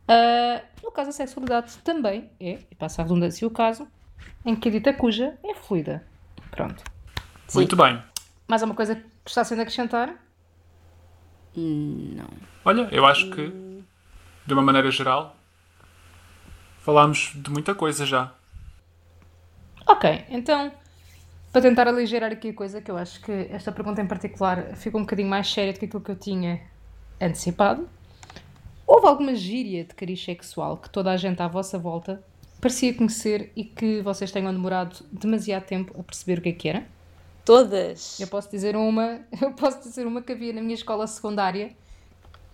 [0.10, 3.86] Uh, no caso, a sexualidade também é, e passa a redundância o caso,
[4.46, 6.02] em que a dita cuja é fluida.
[6.50, 6.82] Pronto.
[7.54, 8.02] Muito bem.
[8.48, 10.16] Mais alguma coisa que está sendo a acrescentar?
[11.56, 12.30] Não.
[12.64, 13.84] Olha, eu acho que,
[14.46, 15.36] de uma maneira geral,
[16.88, 18.34] falámos de muita coisa já.
[19.86, 20.72] Ok, então,
[21.52, 24.98] para tentar aligeirar aqui a coisa, que eu acho que esta pergunta em particular fica
[24.98, 26.62] um bocadinho mais séria do que aquilo que eu tinha
[27.20, 27.90] antecipado.
[28.86, 32.24] Houve alguma gíria de cariz sexual que toda a gente à vossa volta
[32.62, 36.70] parecia conhecer e que vocês tenham demorado demasiado tempo a perceber o que é que
[36.70, 36.98] era?
[37.44, 38.18] todas.
[38.20, 41.72] Eu posso dizer uma, eu posso dizer uma que havia na minha escola secundária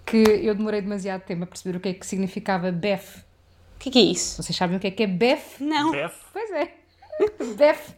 [0.04, 3.24] que eu demorei demasiado tempo a perceber o que é que significava BEF.
[3.84, 4.42] O que é que é isso?
[4.42, 5.62] Vocês sabem o que é que é BEF?
[5.62, 5.92] Não.
[5.92, 6.74] Beth, Pois é.
[7.58, 7.94] BEF.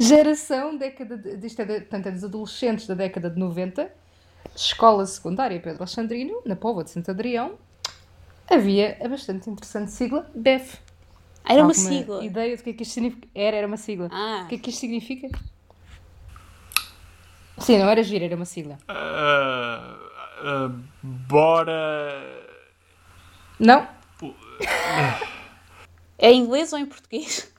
[0.00, 3.88] Geração, década de, isto é, de, portanto, é dos adolescentes da década de 90,
[4.56, 7.56] escola secundária Pedro Alexandrino, na Póvoa de Santo Adrião,
[8.50, 10.76] havia a bastante interessante sigla BEF.
[11.44, 12.24] Ah, era uma sigla.
[12.24, 13.28] ideia do que é que isto significa?
[13.36, 14.08] Era, era uma sigla.
[14.10, 14.42] Ah.
[14.44, 15.28] O que é que isto significa?
[17.58, 18.78] Sim, não era gira, era uma sigla.
[18.88, 19.96] ah,
[20.42, 22.20] ah, bora.
[23.60, 24.01] Não?
[26.18, 27.52] É em inglês ou em português?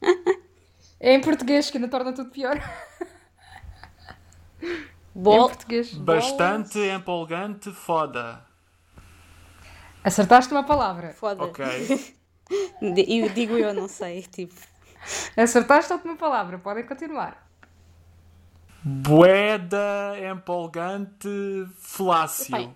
[0.99, 2.55] É em português, que ainda torna tudo pior.
[4.61, 5.49] É em Bol...
[5.49, 5.93] português.
[5.93, 8.45] Bastante empolgante, foda.
[10.03, 11.13] Acertaste uma palavra.
[11.13, 11.43] Foda.
[11.43, 11.65] Ok.
[12.81, 14.21] E eu digo eu, não sei.
[14.21, 14.53] Tipo,
[15.35, 16.57] Acertaste outra palavra.
[16.57, 17.47] Podem continuar.
[18.83, 21.29] Boeda empolgante,
[21.77, 22.75] flácio.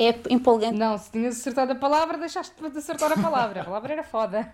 [0.00, 0.78] É empolgante.
[0.78, 3.60] Não, se tinhas acertado a palavra, deixaste de acertar a palavra.
[3.60, 4.52] A palavra era foda.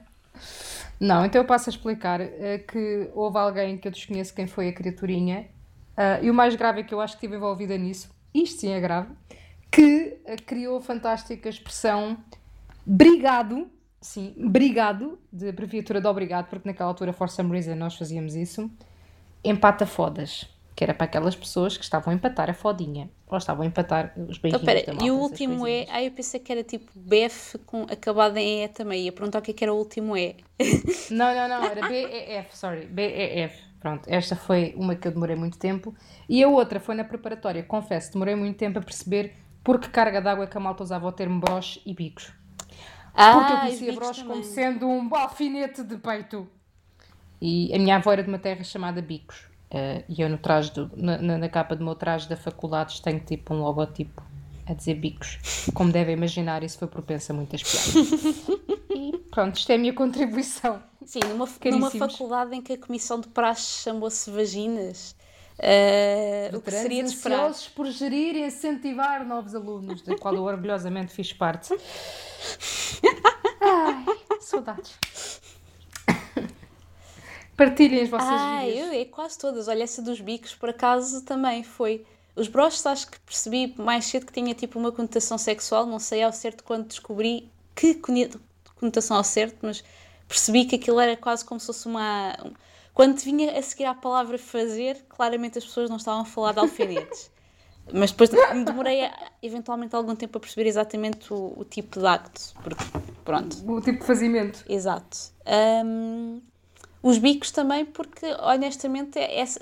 [0.99, 4.69] Não, então eu passo a explicar eh, que houve alguém que eu desconheço quem foi
[4.69, 5.47] a criaturinha,
[5.97, 8.73] ah, e o mais grave é que eu acho que estive envolvida nisso, isto sim
[8.73, 9.13] é grave,
[9.71, 12.19] que eh, criou a fantástica expressão
[12.85, 18.35] brigado, sim, brigado, de abreviatura de obrigado, porque naquela altura, for some reason, nós fazíamos
[18.35, 18.71] isso,
[19.45, 23.65] empata fodas, que era para aquelas pessoas que estavam a empatar a fodinha, ou estavam
[23.65, 25.87] a empatar os Então, beijinhos pera, da e malta, o último é.
[25.87, 25.89] coisinhas.
[25.91, 29.05] Ah, eu pensei que era tipo BF com, acabado em E também.
[29.05, 30.37] Ia perguntar o que é que era o último E.
[31.11, 33.55] Não, não, não, era BEF, sorry, BEF.
[33.81, 35.95] Pronto, esta foi uma que eu demorei muito tempo.
[36.29, 40.21] E a outra foi na preparatória, confesso, demorei muito tempo a perceber por que carga
[40.21, 42.33] d'água é que a malta usava o termo broche e bicos.
[43.15, 44.43] Ah, Porque eu os conhecia broche como também.
[44.43, 46.49] sendo um alfinete de peito.
[47.41, 49.47] E a minha avó era de uma terra chamada Bicos.
[49.71, 53.19] Eh, e eu no traje do, na, na- capa do meu traje da faculdade tenho
[53.21, 54.23] tipo um logotipo
[54.67, 55.39] a dizer Bicos.
[55.75, 57.95] Como devem imaginar, isso foi propenso a muitas piadas.
[58.95, 60.83] e pronto, isto é a minha contribuição.
[61.05, 65.15] Sim, numa, numa faculdade em que a comissão de praxe chamou-se Vaginas.
[65.59, 67.53] ah, o que seria de esperar?
[67.75, 71.77] por gerir e incentivar novos alunos, da qual eu orgulhosamente fiz parte.
[73.61, 74.05] Ai,
[74.41, 74.99] saudades.
[77.57, 78.87] Partilhem as vossas Ah, gírias.
[78.87, 79.67] eu, é quase todas.
[79.69, 82.05] Olha, essa dos bicos, por acaso, também foi.
[82.35, 85.87] Os broches, acho que percebi mais cedo que tinha tipo uma conotação sexual.
[85.87, 87.95] Não sei ao certo quando descobri que
[88.75, 89.83] conotação ao certo, mas
[90.29, 92.37] percebi que aquilo era quase como se fosse uma.
[92.93, 96.61] Quando vinha a seguir à palavra fazer, claramente as pessoas não estavam a falar de
[96.61, 97.31] alfinetes.
[97.93, 98.31] Mas depois
[98.65, 99.09] demorei
[99.41, 102.53] eventualmente algum tempo a perceber exatamente o, o tipo de acto.
[102.61, 102.83] Porque,
[103.25, 103.57] pronto.
[103.71, 104.65] O tipo de fazimento.
[104.69, 105.17] Exato.
[105.85, 106.41] Hum,
[107.07, 109.61] os bicos também, porque honestamente essa,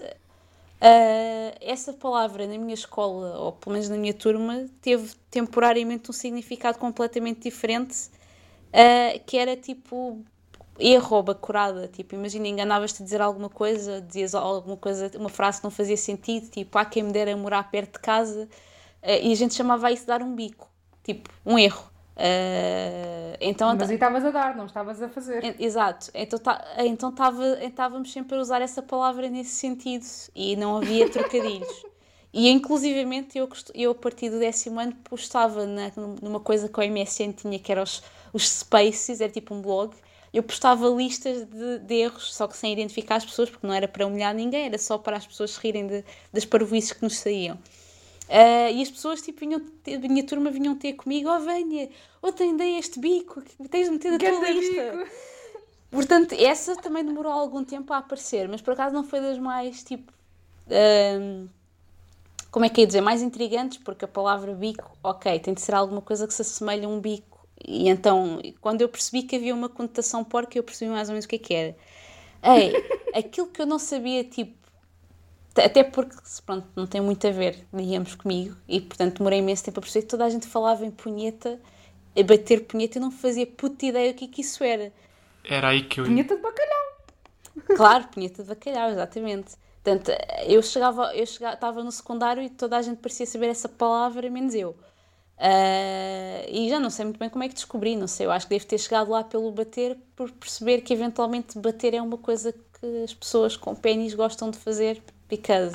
[0.81, 6.13] ah, essa palavra na minha escola, ou pelo menos na minha turma, teve temporariamente um
[6.15, 8.09] significado completamente diferente,
[8.73, 10.25] ah, que era tipo
[10.79, 11.87] erro ou bacurada.
[11.87, 15.99] Tipo, imagina, enganavas-te a dizer alguma coisa, dizias alguma coisa, uma frase que não fazia
[15.99, 18.49] sentido, tipo, há quem me dera morar perto de casa,
[19.03, 20.67] ah, e a gente chamava isso de dar um bico,
[21.03, 21.94] tipo, um erro.
[22.17, 25.57] Ah, então, Mas aí estavas a dar, não estavas a fazer.
[25.59, 27.13] Exato, então tá- então
[27.61, 30.05] estávamos sempre a usar essa palavra nesse sentido
[30.35, 31.85] e não havia trocadilhos.
[32.33, 36.83] E inclusivamente eu, eu a partir do décimo ano postava na- numa coisa que o
[36.83, 38.03] MSN tinha que era os,
[38.33, 39.95] os Spaces, era tipo um blog.
[40.33, 43.87] Eu postava listas de, de erros, só que sem identificar as pessoas, porque não era
[43.87, 47.19] para humilhar ninguém, era só para as pessoas se rirem de- das parvoíces que nos
[47.19, 47.57] saíam.
[48.29, 51.89] Ah, e as pessoas, tipo, vinham, a minha turma vinham ter comigo, oh venha,
[52.23, 54.93] ontem dei este bico, que tens de meter na tua lista.
[54.93, 55.11] bico.
[55.91, 59.85] Portanto, essa também demorou algum tempo a aparecer, mas por acaso não foi das mais,
[59.85, 60.13] tipo,
[60.69, 61.47] ahm,
[62.51, 65.75] como é que ia dizer, mais intrigantes, porque a palavra bico, ok, tem de ser
[65.75, 67.47] alguma coisa que se assemelhe a um bico.
[67.65, 71.27] E então, quando eu percebi que havia uma conotação porca, eu percebi mais ou menos
[71.27, 71.77] o que é que era.
[72.43, 72.73] Ei,
[73.15, 74.64] aquilo que eu não sabia, tipo,
[75.57, 79.81] até porque, pronto, não tem muito a ver, digamos, comigo, e portanto demorei imenso tempo
[79.81, 81.61] a perceber que toda a gente falava em punheta,
[82.17, 84.93] a bater punheta, eu não fazia puta ideia o que é que isso era.
[85.45, 86.05] Era aí que eu.
[86.05, 86.85] Punheta de bacalhau.
[87.77, 89.57] Claro, punheta de bacalhau, exatamente.
[89.83, 90.11] Portanto,
[90.47, 94.31] eu chegava, eu chegava, estava no secundário e toda a gente parecia saber essa palavra,
[94.31, 94.75] menos eu.
[95.37, 98.47] Ah, e já não sei muito bem como é que descobri, não sei, eu acho
[98.47, 102.53] que devo ter chegado lá pelo bater, por perceber que eventualmente bater é uma coisa
[102.53, 105.75] que as pessoas com pênis gostam de fazer, because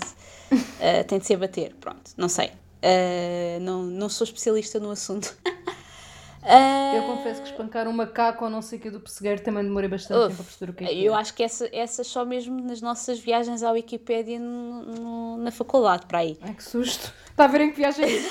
[0.80, 2.52] ah, tem de ser bater, pronto, não sei.
[2.82, 5.36] Ah, não, não sou especialista no assunto.
[6.42, 9.64] Ah, Eu confesso que espancar um macaco ou não sei o que do pessegueiro também
[9.64, 11.22] demorei bastante Uf, tempo a perceber o que é que Eu era.
[11.22, 16.06] acho que essa, essa só mesmo nas nossas viagens à Wikipédia no- no- na faculdade,
[16.08, 16.38] para aí.
[16.42, 17.14] Ai, que susto.
[17.30, 18.30] Está a ver em que viagem é isso?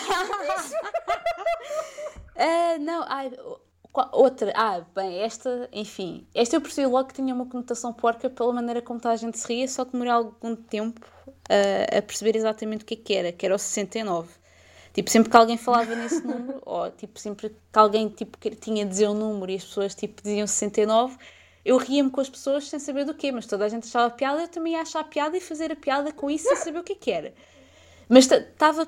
[2.37, 3.31] Ah, não, ai,
[4.13, 4.53] outra.
[4.55, 6.27] Ah, bem, esta, enfim.
[6.35, 9.39] Esta eu percebi logo que tinha uma conotação porca pela maneira como toda a gente
[9.39, 11.01] se ria, só que demorei algum tempo
[11.49, 14.29] ah, a perceber exatamente o que é que era, que era o 69.
[14.93, 18.91] Tipo, sempre que alguém falava nesse número, ou tipo, sempre que alguém tipo, tinha de
[18.91, 21.17] dizer um número e as pessoas tipo, diziam 69,
[21.65, 24.43] eu ria-me com as pessoas sem saber do quê, mas toda a gente achava piada,
[24.43, 26.93] eu também ia achar piada e fazer a piada com isso sem saber o que
[26.93, 27.35] é que era.
[28.09, 28.87] Mas estava,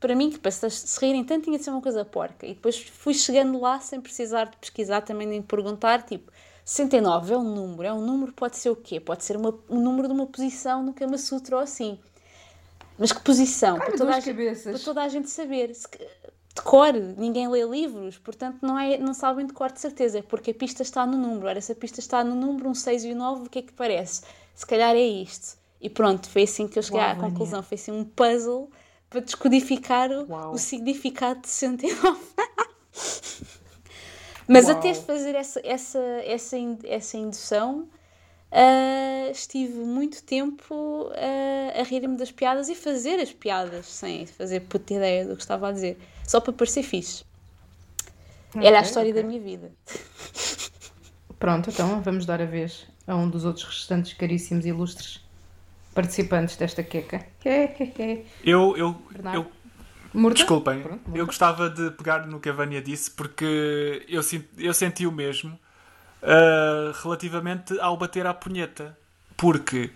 [0.00, 2.46] para mim, que para se rirem tanto tinha de ser uma coisa porca.
[2.46, 6.32] E depois fui chegando lá sem precisar de pesquisar, também nem perguntar, tipo,
[6.64, 8.98] 69 é um número, é um número, pode ser o quê?
[8.98, 11.98] Pode ser uma, um número de uma posição no Kama Sutra ou assim.
[12.98, 13.78] Mas que posição?
[13.78, 15.70] Para, toda gente, para toda a gente saber.
[15.70, 20.52] De cor, ninguém lê livros, portanto não, é, não sabem de cor de certeza, porque
[20.52, 21.46] a pista está no número.
[21.46, 23.62] Ora, se a pista está no número, um 6 e um 9, o que é
[23.62, 24.22] que parece?
[24.54, 25.58] Se calhar é isto.
[25.80, 27.62] E pronto, foi assim que eu cheguei Uau, à conclusão.
[27.62, 28.70] Foi assim um puzzle
[29.08, 30.52] para descodificar o, Uau.
[30.52, 32.20] o significado de 69.
[34.48, 34.76] Mas Uau.
[34.76, 37.88] até fazer essa, essa, essa, essa indução,
[38.50, 44.60] ah, estive muito tempo ah, a rir-me das piadas e fazer as piadas sem fazer
[44.60, 47.24] puta ideia do que estava a dizer, só para parecer fixe.
[48.54, 49.22] Era a história ok.
[49.22, 49.72] da minha vida.
[51.38, 55.25] Pronto, então vamos dar a vez a um dos outros restantes caríssimos e ilustres
[55.96, 57.26] participantes desta queca.
[58.44, 59.38] Eu, eu, Bernardo?
[59.40, 59.52] eu
[60.14, 60.38] Murta?
[60.38, 64.22] Desculpem, Pronto, eu gostava de pegar no que a Vânia disse porque eu,
[64.58, 65.58] eu senti o mesmo
[66.22, 68.96] ah, relativamente ao bater à punheta.
[69.36, 69.90] Porque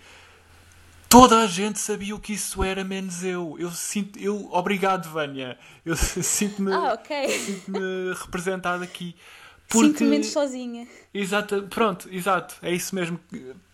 [1.09, 3.55] toda a gente sabia o que isso era, menos eu.
[3.59, 4.19] Eu sinto.
[4.19, 5.57] Eu, obrigado, Vânia.
[5.85, 7.29] Eu sinto-me Ah, ok.
[7.29, 9.15] sinto-me representado aqui.
[9.67, 9.87] Porque.
[9.87, 10.87] Sinto-me menos sozinha.
[11.13, 13.19] Exato, pronto, exato, é isso mesmo.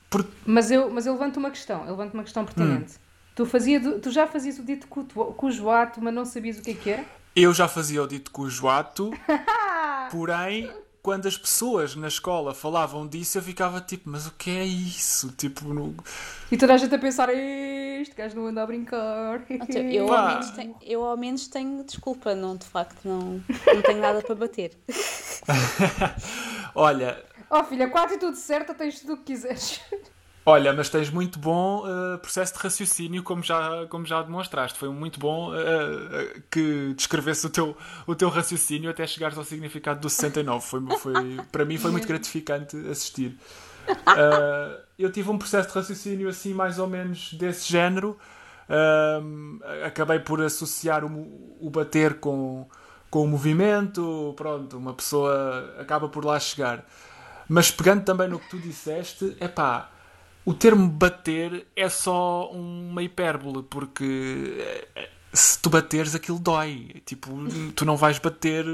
[0.09, 2.95] Porque Mas eu, mas eu levanto uma questão, eu levanto uma questão pertinente.
[3.35, 6.73] Tu, fazia, tu já fazias o dito cujo, ato, mas não sabias o que é
[6.73, 7.05] que era?
[7.35, 9.11] eu já fazia o dito cujo ato,
[10.11, 10.71] porém,
[11.03, 15.31] quando as pessoas na escola falavam disso, eu ficava tipo, mas o que é isso?
[15.37, 15.95] Tipo, no...
[16.51, 19.45] E toda a gente a pensar, este gajo não anda a brincar.
[19.91, 24.01] Eu, ao menos tenho, eu ao menos tenho desculpa, não, de facto, não, não tenho
[24.01, 24.71] nada para bater.
[26.73, 29.81] Olha, Oh filha, quatro e tudo certo, tens tudo o que quiseres.
[30.49, 34.79] Olha, mas tens muito bom uh, processo de raciocínio, como já, como já demonstraste.
[34.79, 37.75] Foi muito bom uh, uh, que descrevesse o teu,
[38.07, 40.65] o teu raciocínio até chegares ao significado do 69.
[40.65, 41.13] Foi, foi,
[41.51, 43.37] para mim foi muito gratificante assistir.
[44.97, 48.17] eu tive um processo de raciocínio assim, mais ou menos desse género.
[49.85, 52.69] acabei por associar o, o bater com,
[53.09, 54.33] com o movimento.
[54.37, 56.85] Pronto, uma pessoa acaba por lá chegar.
[57.47, 59.91] Mas pegando também no que tu disseste, é pá
[60.47, 64.55] o termo bater é só uma hipérbole, porque
[64.95, 67.01] eh, se tu bateres aquilo dói.
[67.05, 67.31] Tipo,
[67.75, 68.65] tu não vais bater.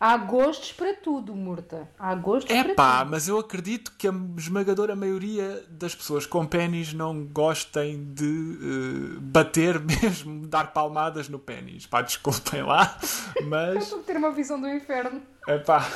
[0.00, 1.86] Há gostos para tudo, Murta.
[1.98, 3.10] Há gostos é para pá, tudo.
[3.10, 9.20] mas eu acredito que a esmagadora maioria das pessoas com pênis não gostem de uh,
[9.20, 11.86] bater mesmo, dar palmadas no pênis.
[11.86, 12.98] Pá, desculpem lá,
[13.44, 13.74] mas.
[13.74, 15.20] Eu estou a ter uma visão do inferno.
[15.48, 15.88] É pá.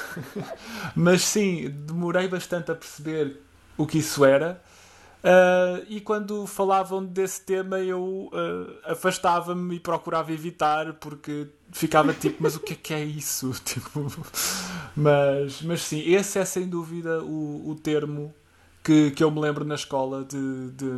[0.94, 3.40] mas sim, demorei bastante a perceber
[3.76, 4.60] o que isso era.
[5.26, 12.36] Uh, e quando falavam desse tema eu uh, afastava-me e procurava evitar porque ficava tipo,
[12.40, 13.50] mas o que é que é isso?
[13.64, 14.06] Tipo,
[14.94, 18.32] mas, mas sim, esse é sem dúvida o, o termo
[18.84, 20.90] que, que eu me lembro na escola de, de,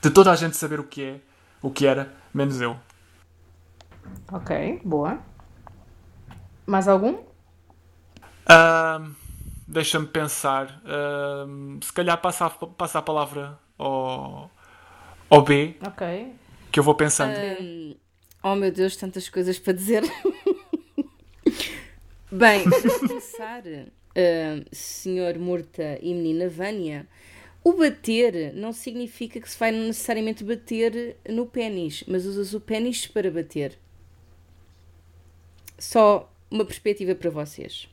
[0.00, 1.20] de toda a gente saber o que é,
[1.60, 2.76] o que era, menos eu.
[4.30, 5.18] Ok, boa.
[6.66, 7.27] Mais algum?
[8.50, 9.14] Uh,
[9.68, 10.82] Deixa-me pensar.
[10.82, 14.50] Uh, se calhar passa a, passa a palavra ao,
[15.28, 15.76] ao B.
[15.86, 16.32] Ok.
[16.72, 17.36] Que eu vou pensando.
[17.60, 17.94] Um,
[18.42, 20.02] oh meu Deus, tantas coisas para dizer.
[22.32, 27.06] Bem, para começar, uh, senhor Murta e menina Vânia,
[27.62, 33.06] o bater não significa que se vai necessariamente bater no pênis, mas usas o pênis
[33.06, 33.78] para bater.
[35.78, 37.86] Só uma perspectiva para vocês.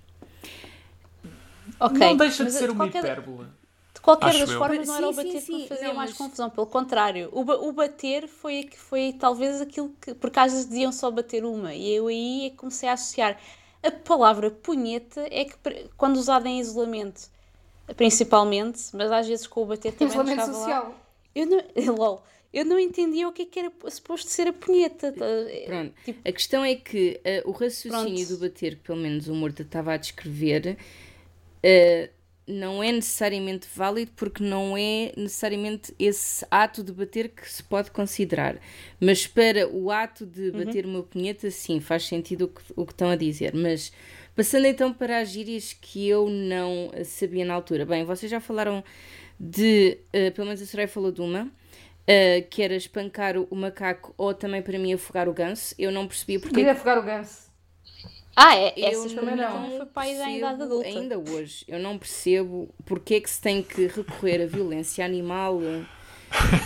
[1.80, 3.47] Okay, não deixa de ser de uma qualquer, hipérbole.
[3.93, 4.57] De qualquer das eu.
[4.57, 6.17] formas, não era o bater sim, sim, que fazia não, mais mas...
[6.17, 7.30] confusão, pelo contrário.
[7.32, 10.13] O, o bater foi, foi talvez aquilo que.
[10.13, 13.38] Porque às vezes diziam só bater uma, e eu aí é comecei a associar.
[13.84, 15.55] A palavra punheta é que,
[15.95, 17.30] quando usada em isolamento,
[17.95, 20.07] principalmente, mas às vezes com o bater também.
[20.07, 20.84] Isolamento social.
[20.86, 20.95] Lá,
[21.36, 21.95] eu não.
[21.95, 22.23] Lol
[22.55, 25.11] eu não entendia o que, é que era suposto ser a punheta.
[25.11, 25.26] Tá?
[25.65, 25.93] Pronto.
[26.05, 26.30] Tipo...
[26.30, 28.30] A questão é que uh, o raciocínio Pronto.
[28.30, 30.78] do bater, que pelo menos o Morta estava a descrever,
[31.66, 32.16] uh,
[32.47, 37.89] não é necessariamente válido porque não é necessariamente esse ato de bater que se pode
[37.89, 38.57] considerar.
[38.99, 40.63] Mas para o ato de uhum.
[40.63, 40.91] bater uhum.
[40.91, 43.53] uma punheta, sim, faz sentido o que, o que estão a dizer.
[43.55, 43.91] Mas
[44.36, 47.86] passando então para as gírias que eu não sabia na altura.
[47.86, 48.84] Bem, vocês já falaram
[49.39, 54.13] de, uh, pelo menos a Soraya falou de uma, uh, que era espancar o, macaco
[54.18, 55.74] ou também para mim afogar o ganso.
[55.78, 56.55] Eu não percebia porque.
[56.55, 57.44] Queria afogar o ganso.
[58.36, 58.73] Ah, é?
[58.77, 59.61] Essas eu também não.
[59.61, 60.88] não foi para a idade adulta.
[60.88, 65.61] Ainda hoje, eu não percebo porque é que se tem que recorrer à violência animal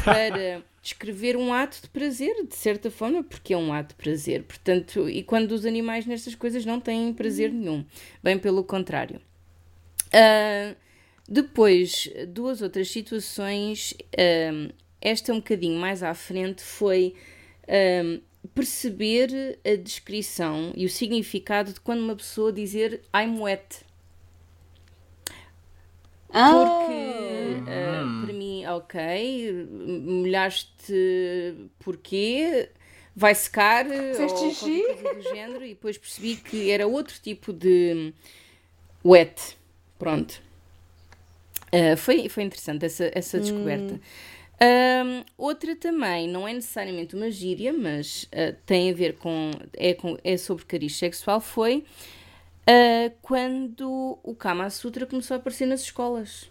[0.03, 4.43] para descrever um ato de prazer, de certa forma, porque é um ato de prazer.
[4.43, 7.85] Portanto, e quando os animais nestas coisas não têm prazer nenhum,
[8.23, 9.21] bem pelo contrário.
[10.07, 10.75] Uh,
[11.27, 17.13] depois, duas outras situações, uh, esta um bocadinho mais à frente foi.
[17.65, 18.28] Uh,
[18.59, 23.85] perceber a descrição e o significado de quando uma pessoa dizer I'm wet.
[26.31, 26.51] Ah.
[26.51, 26.93] Porque
[27.61, 29.67] uh, para mim, ok,
[30.03, 32.69] molhaste porquê?
[33.15, 34.83] Vai secar Fez ou xixi?
[34.83, 38.13] coisa do género e depois percebi que era outro tipo de
[39.03, 39.57] wet.
[39.97, 40.41] Pronto.
[41.73, 43.95] Uh, foi, foi interessante essa, essa descoberta.
[43.95, 43.99] Hum.
[44.61, 49.93] Um, outra também, não é necessariamente uma gíria, mas uh, tem a ver com é,
[49.93, 50.17] com.
[50.21, 51.85] é sobre cariz sexual, foi
[52.67, 56.49] uh, quando o Kama Sutra começou a aparecer nas escolas.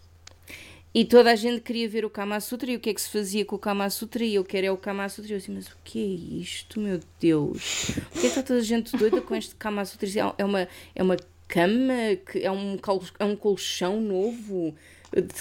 [0.94, 3.10] E toda a gente queria ver o Kama Sutra e o que é que se
[3.10, 5.30] fazia com o Kama Sutra e eu quero é o Kama Sutra.
[5.30, 7.90] E eu assim, mas o que é isto, meu Deus?
[8.10, 10.08] Por que é que está toda a gente doida com este Kama Sutra?
[10.38, 11.16] É uma, é uma
[11.48, 12.78] cama, que é, um,
[13.18, 14.74] é um colchão novo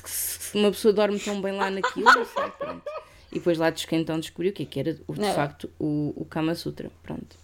[0.05, 2.83] se uma pessoa dorme tão bem lá naquilo, não sei, pronto.
[3.31, 5.33] E depois lá então descobriu o que é que era, de não.
[5.33, 7.35] facto, o, o Kama Sutra, pronto.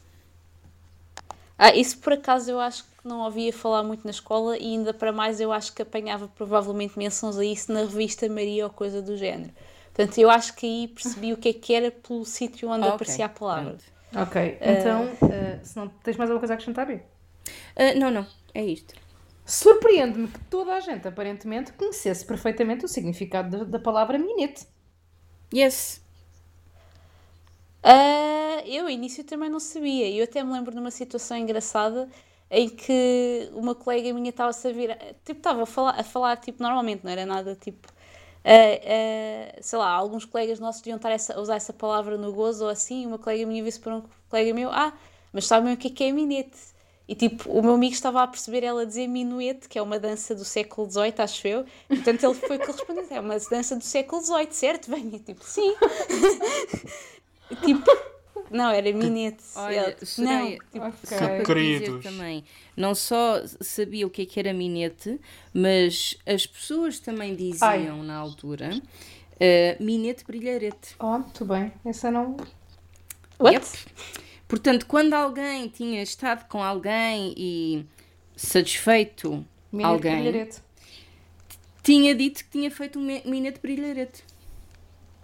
[1.57, 4.93] Ah, isso por acaso eu acho que não ouvia falar muito na escola e ainda
[4.93, 9.01] para mais eu acho que apanhava provavelmente menções a isso na revista Maria ou coisa
[9.01, 9.51] do género.
[9.93, 12.95] Portanto, eu acho que aí percebi o que é que era pelo sítio onde okay.
[12.95, 13.77] aparecia a palavra.
[14.15, 17.03] Ok, então, uh, uh, se não tens mais alguma coisa a acrescentar, Bia?
[17.75, 18.93] Uh, não, não, é isto.
[19.45, 24.65] Surpreende-me que toda a gente, aparentemente, conhecesse perfeitamente o significado da, da palavra minete.
[25.53, 26.01] Yes.
[27.83, 30.09] Uh, eu, início, também não sabia.
[30.09, 32.07] Eu até me lembro de uma situação engraçada
[32.49, 36.61] em que uma colega minha estava a vir, tipo, estava a falar, a falar tipo,
[36.61, 37.91] normalmente, não era nada tipo
[38.43, 42.65] Uh, sei lá, alguns colegas nossos deviam estar essa, a usar essa palavra no gozo
[42.65, 43.05] ou assim.
[43.05, 44.93] Uma colega minha disse para um colega meu: Ah,
[45.31, 46.72] mas sabem o que é que é minete?
[47.07, 50.33] E tipo, o meu amigo estava a perceber ela dizer minuete, que é uma dança
[50.33, 51.65] do século XVIII, acho eu.
[51.89, 54.89] E, portanto, ele foi que respondeu: É uma dança do século XVIII, certo?
[54.89, 55.75] Venha, tipo, sim.
[57.65, 57.91] tipo,
[58.49, 59.43] não, era minete.
[59.55, 60.85] Olha, não, tipo,
[61.41, 61.79] okay.
[61.79, 62.43] dizer também,
[62.77, 65.19] não só sabia o que, é que era minete,
[65.53, 68.01] mas as pessoas também diziam Ai.
[68.03, 70.95] na altura uh, minete brilharete.
[70.99, 71.73] Oh, muito bem.
[71.83, 72.37] Essa não.
[73.39, 73.55] What?
[73.55, 73.67] Yep.
[74.53, 77.83] Portanto, quando alguém tinha estado com alguém e
[78.35, 80.61] satisfeito minete alguém, brilharete.
[81.81, 84.23] tinha dito que tinha feito um minete brilharete.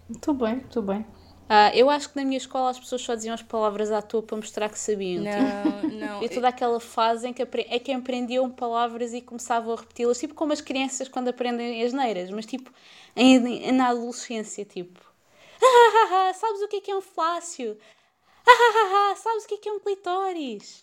[0.09, 1.01] Muito bem, muito bem.
[1.01, 4.23] Uh, eu acho que na minha escola as pessoas só diziam as palavras à toa
[4.23, 5.23] para mostrar que sabiam.
[5.23, 6.23] Não, tipo, não.
[6.25, 10.34] E toda aquela fase em que é que aprendiam palavras e começavam a repeti-las, tipo
[10.34, 12.73] como as crianças quando aprendem as neiras, mas tipo
[13.15, 14.99] em, na adolescência, tipo.
[16.11, 17.77] Ah, sabes o que é que é um flácio?
[18.52, 20.82] Ah, sabes o que é que é um clitóris?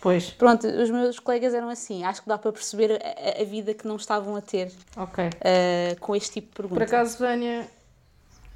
[0.00, 0.30] Pois.
[0.30, 2.02] Pronto, os meus colegas eram assim.
[2.02, 5.24] Acho que dá para perceber a, a vida que não estavam a ter Ok.
[5.24, 6.74] uh, com este tipo de pergunta.
[6.74, 7.68] Por acaso, Vânia,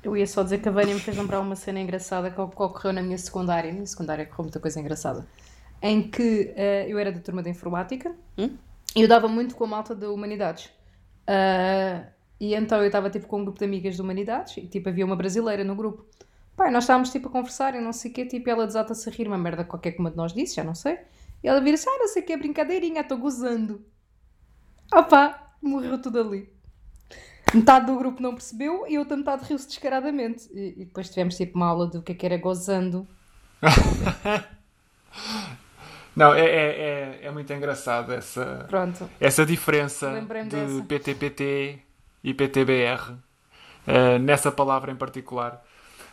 [0.02, 2.92] eu ia só dizer que a Vânia me fez lembrar uma cena engraçada que ocorreu
[2.92, 3.70] na minha secundária.
[3.70, 5.24] Na minha secundária ocorreu muita coisa engraçada.
[5.80, 8.56] Em que uh, eu era da turma de informática hum?
[8.94, 10.66] e eu dava muito com a malta de humanidades.
[11.28, 12.04] Uh,
[12.40, 15.04] e então eu estava tipo com um grupo de amigas de humanidades e tipo havia
[15.04, 16.04] uma brasileira no grupo.
[16.56, 19.12] Pai, nós estávamos tipo a conversar e não sei o quê, tipo, ela desata-se a
[19.12, 20.98] rir uma merda qualquer que uma de nós disse, já não sei.
[21.42, 23.84] E ela vira-se, ah, não sei o que, brincadeirinha, estou gozando.
[24.92, 26.56] Opá, morreu tudo ali
[27.54, 30.48] metade do grupo não percebeu e outra metade riu-se descaradamente.
[30.52, 33.06] E, e, depois tivemos tipo uma aula do que é que era gozando.
[36.14, 39.08] não, é, é, é, é, muito engraçado essa, Pronto.
[39.20, 40.82] essa diferença de dessa.
[40.82, 41.78] PTPT
[42.22, 43.18] e PTBR uh,
[43.86, 45.64] eh, nessa palavra em particular.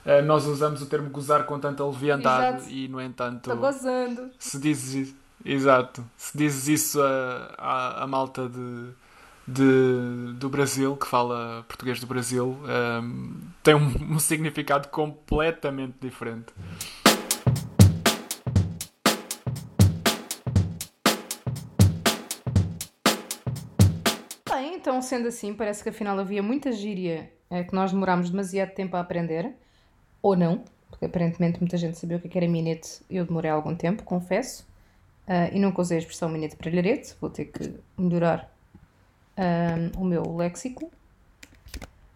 [0.06, 2.74] Uh, nós usamos o termo gozar com tanta leviandade Exato.
[2.74, 4.32] e, no entanto, Estou gozando.
[4.38, 8.94] Se dizes, exato, se dizes isso a, a, a malta de
[9.48, 12.58] de, do Brasil, que fala português do Brasil,
[13.04, 16.54] um, tem um, um significado completamente diferente.
[24.50, 28.74] Bem, então sendo assim, parece que afinal havia muita gíria é, que nós demorámos demasiado
[28.74, 29.54] tempo a aprender,
[30.24, 33.76] ou não, porque aparentemente muita gente sabia o que é era minete, eu demorei algum
[33.76, 34.66] tempo, confesso,
[35.28, 38.50] uh, e nunca usei a expressão minete brilharete, vou ter que melhorar
[39.38, 40.90] um, o meu léxico.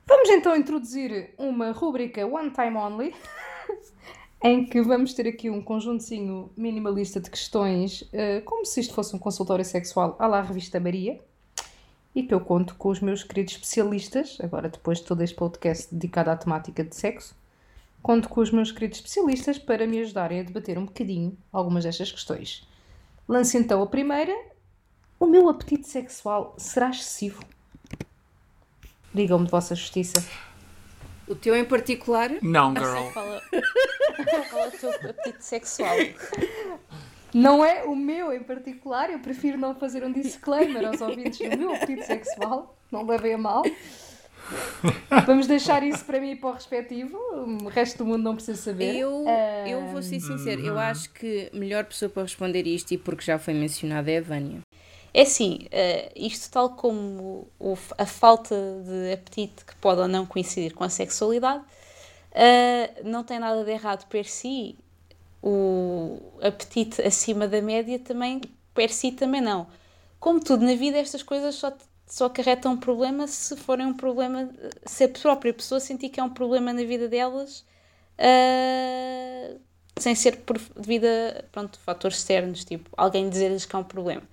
[0.08, 3.14] Vamos então introduzir uma rúbrica One Time Only,
[4.42, 9.14] em que vamos ter aqui um conjuntozinho minimalista de questões, uh, como se isto fosse
[9.14, 11.20] um consultório sexual à la revista Maria,
[12.16, 15.94] e que eu conto com os meus queridos especialistas, agora depois de todo este podcast
[15.94, 17.36] dedicado à temática de sexo,
[18.02, 22.12] conto com os meus queridos especialistas para me ajudarem a debater um bocadinho algumas destas
[22.12, 22.68] questões.
[23.28, 24.34] Lance então a primeira
[25.20, 27.44] o meu apetite sexual será excessivo?
[29.14, 30.24] Digam-me de vossa justiça.
[31.28, 32.30] O teu em particular?
[32.42, 33.12] Não, girl.
[33.12, 33.42] Qual é,
[34.50, 35.98] qual é o teu apetite sexual?
[37.34, 41.58] Não é o meu em particular, eu prefiro não fazer um disclaimer aos ouvintes do
[41.58, 43.64] meu apetite sexual, não levem a mal.
[45.26, 48.62] Vamos deixar isso para mim e para o respectivo, o resto do mundo não precisa
[48.62, 48.96] saber.
[48.96, 49.68] Eu, uh...
[49.68, 53.24] eu vou ser sincero, eu acho que a melhor pessoa para responder isto, e porque
[53.24, 54.62] já foi mencionada, é a Vânia.
[55.14, 60.26] É assim, uh, isto tal como o, a falta de apetite que pode ou não
[60.26, 64.78] coincidir com a sexualidade, uh, não tem nada de errado per si.
[65.42, 68.42] O apetite acima da média também,
[68.74, 69.68] per si também não.
[70.20, 71.72] Como tudo na vida, estas coisas só,
[72.08, 74.50] só acarretam um problema se forem um problema,
[74.86, 77.66] se a própria pessoa sentir que é um problema na vida delas,
[78.18, 79.60] uh,
[79.98, 84.24] sem ser por, devido a pronto, fatores externos, tipo alguém dizer-lhes que é um problema.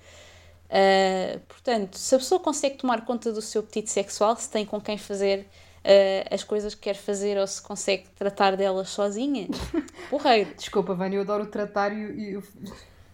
[0.66, 4.80] Uh, portanto, se a pessoa consegue tomar conta do seu apetite sexual, se tem com
[4.80, 5.40] quem fazer
[5.84, 9.48] uh, as coisas que quer fazer ou se consegue tratar delas sozinha,
[10.08, 10.54] porreiro.
[10.54, 12.42] Desculpa, Vânia, eu adoro tratar e eu,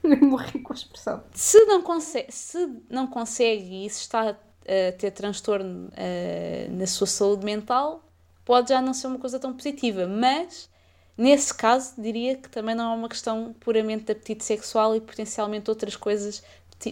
[0.05, 1.25] eu morri com a expressão.
[1.35, 4.37] Se não consegue, se não consegue e se está
[4.67, 8.03] a ter transtorno uh, na sua saúde mental,
[8.45, 10.69] pode já não ser uma coisa tão positiva, mas
[11.17, 15.71] nesse caso diria que também não é uma questão puramente de apetite sexual e potencialmente
[15.71, 16.43] outras coisas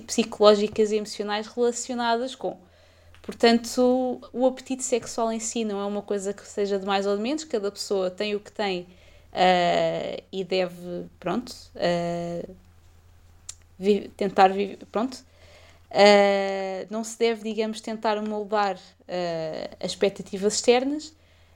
[0.06, 2.56] psicológicas e emocionais relacionadas com.
[3.22, 7.16] Portanto, o apetite sexual em si não é uma coisa que seja de mais ou
[7.16, 8.82] de menos, cada pessoa tem o que tem
[9.32, 12.56] uh, e deve, pronto, uh,
[14.16, 15.27] tentar viver, pronto.
[15.90, 21.14] Uh, não se deve, digamos, tentar moldar uh, as expectativas externas,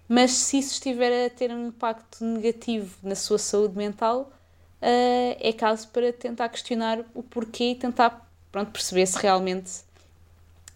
[0.08, 4.32] mas se isso estiver a ter um impacto negativo na sua saúde mental,
[4.80, 9.70] uh, é caso para tentar questionar o porquê e tentar pronto, perceber se realmente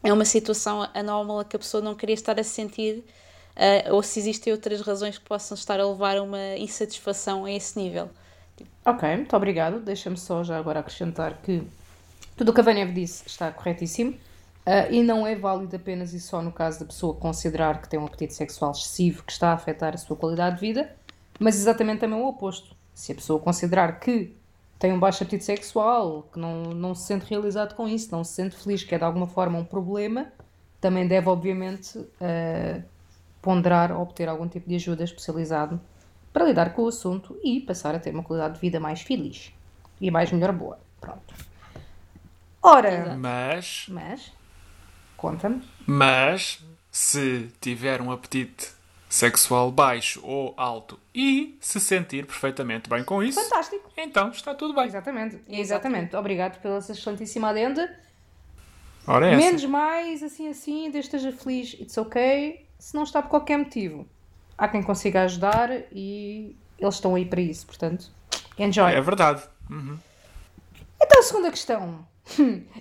[0.04, 3.02] é uma situação anómala que a pessoa não queria estar a sentir
[3.90, 7.78] ou se existem outras razões que possam estar a levar a uma insatisfação a esse
[7.78, 8.10] nível.
[8.84, 9.80] Ok, muito obrigado.
[9.80, 11.66] Deixa-me só já agora acrescentar que
[12.36, 16.20] tudo o que a Vânia disse está corretíssimo uh, e não é válido apenas e
[16.20, 19.54] só no caso da pessoa considerar que tem um apetite sexual excessivo que está a
[19.54, 20.94] afetar a sua qualidade de vida,
[21.38, 22.76] mas exatamente também o oposto.
[22.94, 24.36] Se a pessoa considerar que
[24.78, 28.32] tem um baixo apetite sexual, que não, não se sente realizado com isso, não se
[28.32, 30.30] sente feliz, que é de alguma forma um problema,
[30.80, 32.82] também deve, obviamente, uh,
[33.40, 35.80] ponderar ou obter algum tipo de ajuda especializado
[36.32, 39.52] para lidar com o assunto e passar a ter uma qualidade de vida mais feliz
[40.00, 40.78] e mais melhor boa.
[41.00, 41.34] Pronto.
[42.66, 43.86] Ora, mas.
[43.88, 44.32] Mas.
[45.16, 45.62] Conta-me.
[45.86, 46.58] Mas,
[46.90, 48.70] se tiver um apetite
[49.08, 53.40] sexual baixo ou alto e se sentir perfeitamente bem com isso.
[53.40, 53.88] Fantástico.
[53.96, 54.86] Então está tudo bem.
[54.86, 55.40] Exatamente.
[55.48, 56.16] Exatamente.
[56.16, 57.88] Obrigado pela excelentíssima adenda.
[59.06, 62.66] Ora é Menos mais, assim assim, desde esteja feliz, it's ok.
[62.80, 64.08] Se não está por qualquer motivo,
[64.58, 68.10] há quem consiga ajudar e eles estão aí para isso, portanto,
[68.58, 68.92] enjoy.
[68.92, 69.44] É verdade.
[69.70, 69.96] Uhum.
[71.00, 72.04] Então, a segunda questão.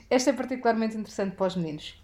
[0.10, 2.02] Esta é particularmente interessante para os meninos.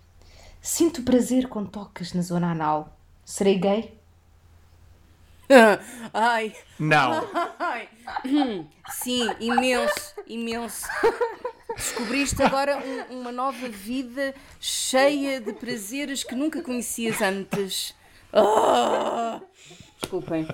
[0.62, 2.98] Sinto prazer com tocas na zona anal.
[3.26, 3.98] Serei gay?
[6.14, 6.56] Ai.
[6.80, 7.28] Não.
[7.60, 7.90] Ai.
[8.90, 10.88] Sim, imenso, imenso.
[11.76, 17.96] Descobriste agora um, uma nova vida cheia de prazeres que nunca conhecias antes.
[18.34, 19.42] Oh!
[20.00, 20.48] Desculpem.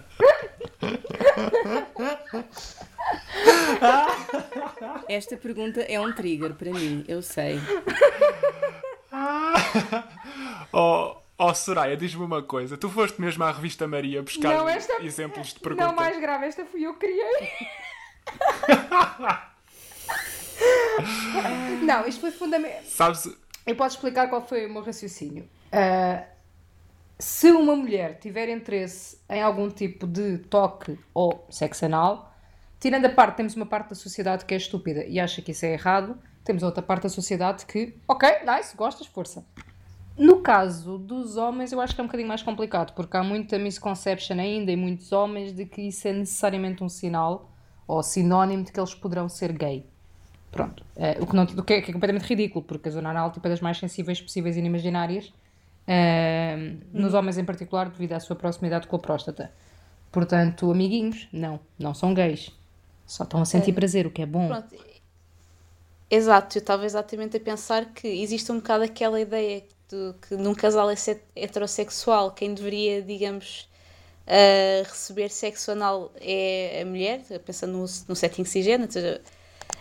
[5.07, 7.59] Esta pergunta é um trigger para mim, eu sei.
[10.73, 12.77] oh, oh Soraya, diz-me uma coisa.
[12.77, 15.01] Tu foste mesmo à revista Maria buscar não, esta...
[15.03, 15.87] exemplos de perguntas?
[15.87, 17.51] Não, mais grave, esta fui eu que criei.
[21.83, 22.81] não, isto foi fundamental.
[22.85, 23.29] Sabes...
[23.65, 25.47] Eu posso explicar qual foi o meu raciocínio.
[25.67, 26.23] Uh,
[27.19, 32.36] se uma mulher tiver interesse em algum tipo de toque ou sexo anal,
[32.79, 35.65] tirando a parte, temos uma parte da sociedade que é estúpida e acha que isso
[35.65, 39.45] é errado, temos outra parte da sociedade que, ok, nice, gostas, força.
[40.17, 43.59] No caso dos homens, eu acho que é um bocadinho mais complicado, porque há muita
[43.59, 47.51] misconception ainda em muitos homens de que isso é necessariamente um sinal
[47.87, 49.85] ou sinónimo de que eles poderão ser gay.
[50.51, 50.83] Pronto.
[50.95, 53.31] Uh, o, que não, o que é, que é completamente ridículo, porque a zona anal
[53.31, 55.31] tipo, é das mais sensíveis possíveis e inimaginárias
[55.87, 59.51] Uh, nos homens em particular, devido à sua proximidade com a próstata.
[60.11, 62.51] Portanto, amiguinhos, não, não são gays.
[63.07, 63.73] Só estão a sentir é.
[63.73, 64.47] prazer, o que é bom.
[64.47, 64.75] Pronto.
[66.09, 70.53] Exato, eu estava exatamente a pensar que existe um bocado aquela ideia de que num
[70.53, 70.87] casal
[71.35, 73.69] heterossexual quem deveria, digamos,
[74.25, 79.21] uh, receber sexo anal é a mulher, pensando no, no setting cisgênero, ou seja,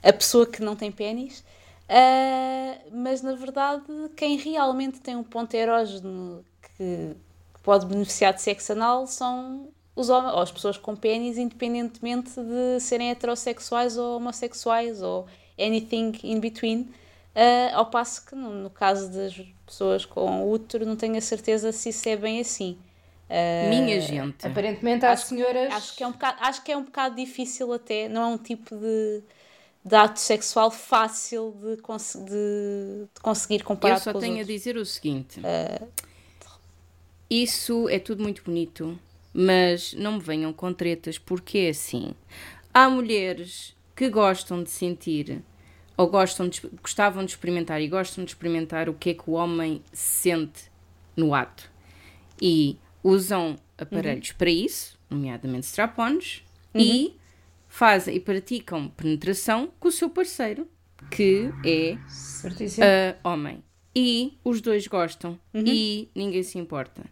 [0.02, 1.44] a pessoa que não tem pênis.
[1.88, 3.84] Uh, mas na verdade,
[4.16, 6.44] quem realmente tem um ponto erógeno
[6.76, 7.14] que,
[7.62, 12.78] pode beneficiar de sexo anal são os homens, ou as pessoas com pênis, independentemente de
[12.80, 15.26] serem heterossexuais ou homossexuais ou
[15.58, 16.82] anything in between.
[17.34, 19.34] Uh, ao passo que, no, no, caso das
[19.66, 22.78] pessoas com útero, não tenho a certeza se isso é bem assim.
[23.28, 24.46] Uh, Minha gente.
[24.46, 25.72] Aparentemente, as senhoras.
[25.72, 28.08] Acho que, é um bocado, acho que é um bocado difícil, até.
[28.08, 29.22] Não é um tipo de
[29.86, 34.50] de ato sexual fácil de, cons de, de conseguir comparar Eu só com tenho outros.
[34.50, 35.88] a dizer o seguinte: uh...
[37.30, 38.98] isso é tudo muito bonito,
[39.38, 42.14] mas não me venham com tretas, porque é assim.
[42.72, 45.42] Há mulheres que gostam de sentir
[45.94, 49.34] ou gostam de, gostavam de experimentar e gostam de experimentar o que é que o
[49.34, 50.70] homem sente
[51.14, 51.70] no ato
[52.40, 54.36] e usam aparelhos uhum.
[54.38, 56.42] para isso, nomeadamente strap-ons,
[56.74, 56.80] uhum.
[56.80, 57.16] e
[57.68, 60.66] fazem e praticam penetração com o seu parceiro,
[61.10, 63.62] que é uh, homem.
[63.94, 65.64] E os dois gostam uhum.
[65.66, 67.04] e ninguém se importa.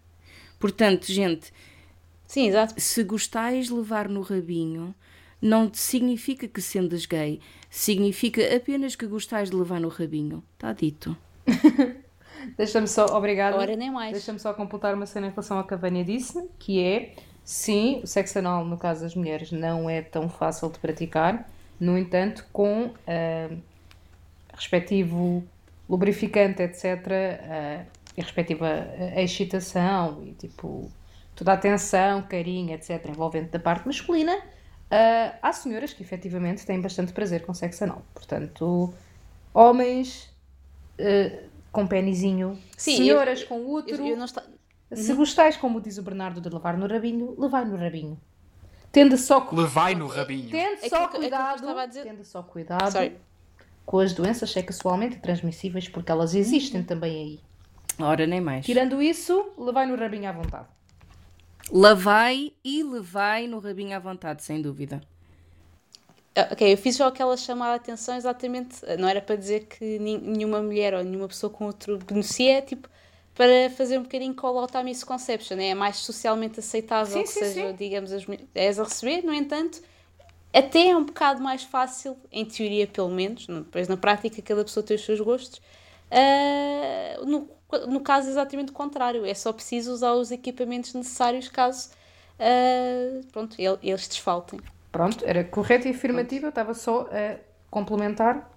[0.58, 1.52] Portanto, gente,
[2.34, 2.74] Sim, exato.
[2.76, 4.94] se gostais de levar no rabinho,
[5.40, 10.42] não significa que sendas gay, significa apenas que gostais de levar no rabinho.
[10.54, 11.16] Está dito.
[12.58, 13.56] Deixa-me só, obrigada.
[13.56, 14.12] Ora, nem mais.
[14.12, 17.14] Deixa-me só completar uma cena em relação ao que a Vânia disse, que é
[17.44, 21.96] Sim, o sexo anal, no caso das mulheres, não é tão fácil de praticar, no
[21.98, 23.58] entanto, com uh,
[24.54, 25.44] respectivo
[25.88, 28.66] lubrificante, etc., uh, e respectiva
[29.14, 30.90] a excitação e tipo
[31.34, 36.80] toda a atenção, carinho, etc., envolvente da parte masculina, uh, há senhoras que efetivamente têm
[36.80, 38.02] bastante prazer com sexo anal.
[38.14, 38.92] Portanto,
[39.52, 40.30] homens,
[40.98, 42.58] eh, com penizinho.
[42.76, 44.02] Sim, Senhoras eu- com útero.
[44.02, 44.42] Eu, eu não está...
[44.92, 48.18] Se gostais, como diz o Bernardo, de levar no rabinho, levai no rabinho.
[48.92, 50.50] Tende só, cu- Levai no rabinho.
[50.50, 53.16] tende Aquilo só aquilo que cuidado, a dizer- tende só cuidado Sorry.
[53.84, 57.12] com as doenças sexualmente transmissíveis, porque elas existem também
[57.98, 58.04] aí.
[58.04, 58.64] Ora, nem mais.
[58.64, 60.66] Tirando isso, levai no rabinho à vontade.
[61.72, 65.00] Lavai e levai no rabinho à vontade, sem dúvida.
[66.36, 69.98] Ah, Ok, eu fiz só aquela chamada de atenção exatamente, não era para dizer que
[69.98, 72.88] nenhuma mulher ou nenhuma pessoa com outro beneficia, é tipo
[73.34, 77.40] para fazer um bocadinho call out à misconception, é mais socialmente aceitável Sim, que sim,
[77.40, 77.76] seja, sim.
[77.76, 79.80] digamos, as mulheres a receber, no entanto,
[80.52, 84.84] até é um bocado mais fácil, em teoria pelo menos, depois na prática cada pessoa
[84.84, 85.60] tem os seus gostos,
[86.10, 87.48] ah, no,
[87.86, 91.90] no caso exatamente o contrário, é só preciso usar os equipamentos necessários caso
[92.38, 94.60] ah, pronto, el- eles desfaltem.
[94.90, 97.36] Pronto, era correto e afirmativo, eu estava só a
[97.70, 98.48] complementar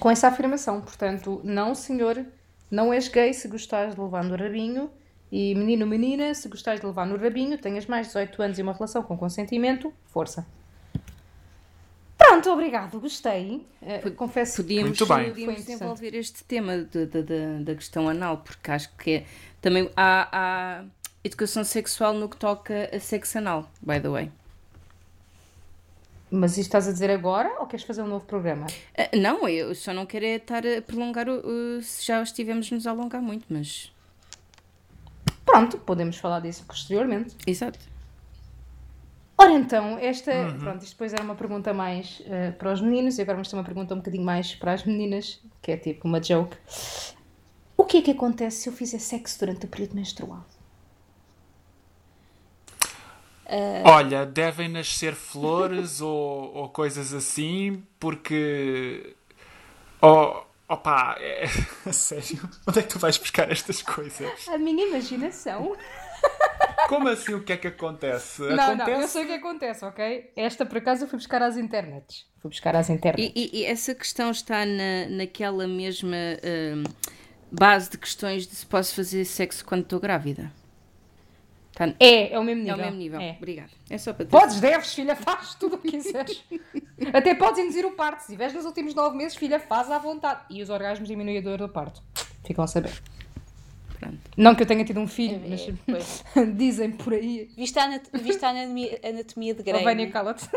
[0.00, 0.80] com essa afirmação.
[0.80, 2.24] Portanto, não, senhor,
[2.70, 4.90] não és gay se gostares de levar no rabinho.
[5.30, 8.62] E menino, menina, se gostares de levar no rabinho, tenhas mais de 18 anos e
[8.62, 10.46] uma relação com consentimento, força.
[12.26, 13.64] Pronto, obrigado, gostei.
[13.82, 15.28] Eh, confesso Podíamos, Muito bem.
[15.30, 19.26] podíamos desenvolver este tema de- de- de- da questão anal, porque acho que é,
[19.60, 20.84] também há, há
[21.22, 24.32] educação sexual no que toca a sexo anal, by the way.
[26.30, 28.66] Mas isto estás a dizer agora ou queres fazer um novo programa?
[28.98, 32.68] Ah, não, eu só não quero é estar a prolongar o, o- se já estivemos
[32.72, 33.92] nos alongar muito, mas.
[35.44, 37.36] Pronto, podemos falar disso posteriormente.
[37.46, 37.78] Exato.
[39.38, 43.22] Ora então, esta, pronto, isto depois era uma pergunta mais eh, para os meninos e
[43.22, 46.22] agora vamos ter uma pergunta um bocadinho mais para as meninas, que é tipo uma
[46.22, 46.56] joke.
[47.76, 50.44] O que é que acontece se eu fizer sexo durante o período menstrual?
[53.84, 59.14] Olha, devem nascer flores ou, ou coisas assim, porque.
[60.00, 61.46] Oh, opa, é...
[61.92, 62.48] sério?
[62.66, 64.48] Onde é que tu vais buscar estas coisas?
[64.48, 65.76] A minha imaginação.
[66.88, 68.42] Como assim o que é que acontece?
[68.42, 69.08] Não, não, eu acontece?
[69.12, 70.32] sei o que acontece, ok?
[70.36, 72.26] Esta por acaso eu fui buscar às internets.
[72.40, 73.32] Fui buscar às internets.
[73.34, 76.84] E, e- e essa questão está na, naquela mesma hum,
[77.50, 80.52] base de questões de se posso fazer sexo quando estou grávida.
[81.72, 82.76] Está, É, é o mesmo é nível.
[82.76, 83.20] o mesmo nível.
[83.20, 83.32] É.
[83.36, 83.70] Obrigada.
[83.90, 84.30] É só para ter.
[84.30, 86.42] Podes, deves, filha, faz tudo o que quiseres.
[87.12, 88.20] Até podes induzir o parto.
[88.20, 90.40] Se tiveres nos últimos nove meses, filha, faz à vontade.
[90.48, 92.00] E os orgasmos diminuem a dor do parto.
[92.46, 92.92] Ficam a saber.
[93.98, 94.18] Pronto.
[94.36, 96.24] Não que eu tenha tido um filho, É, mas pois.
[96.56, 97.50] dizem por aí.
[97.56, 99.82] Vista a, anat vista a anatomia, anatomia de Grey.
[99.84, 100.12] Vânia, né?
[100.12, 100.48] cala-te.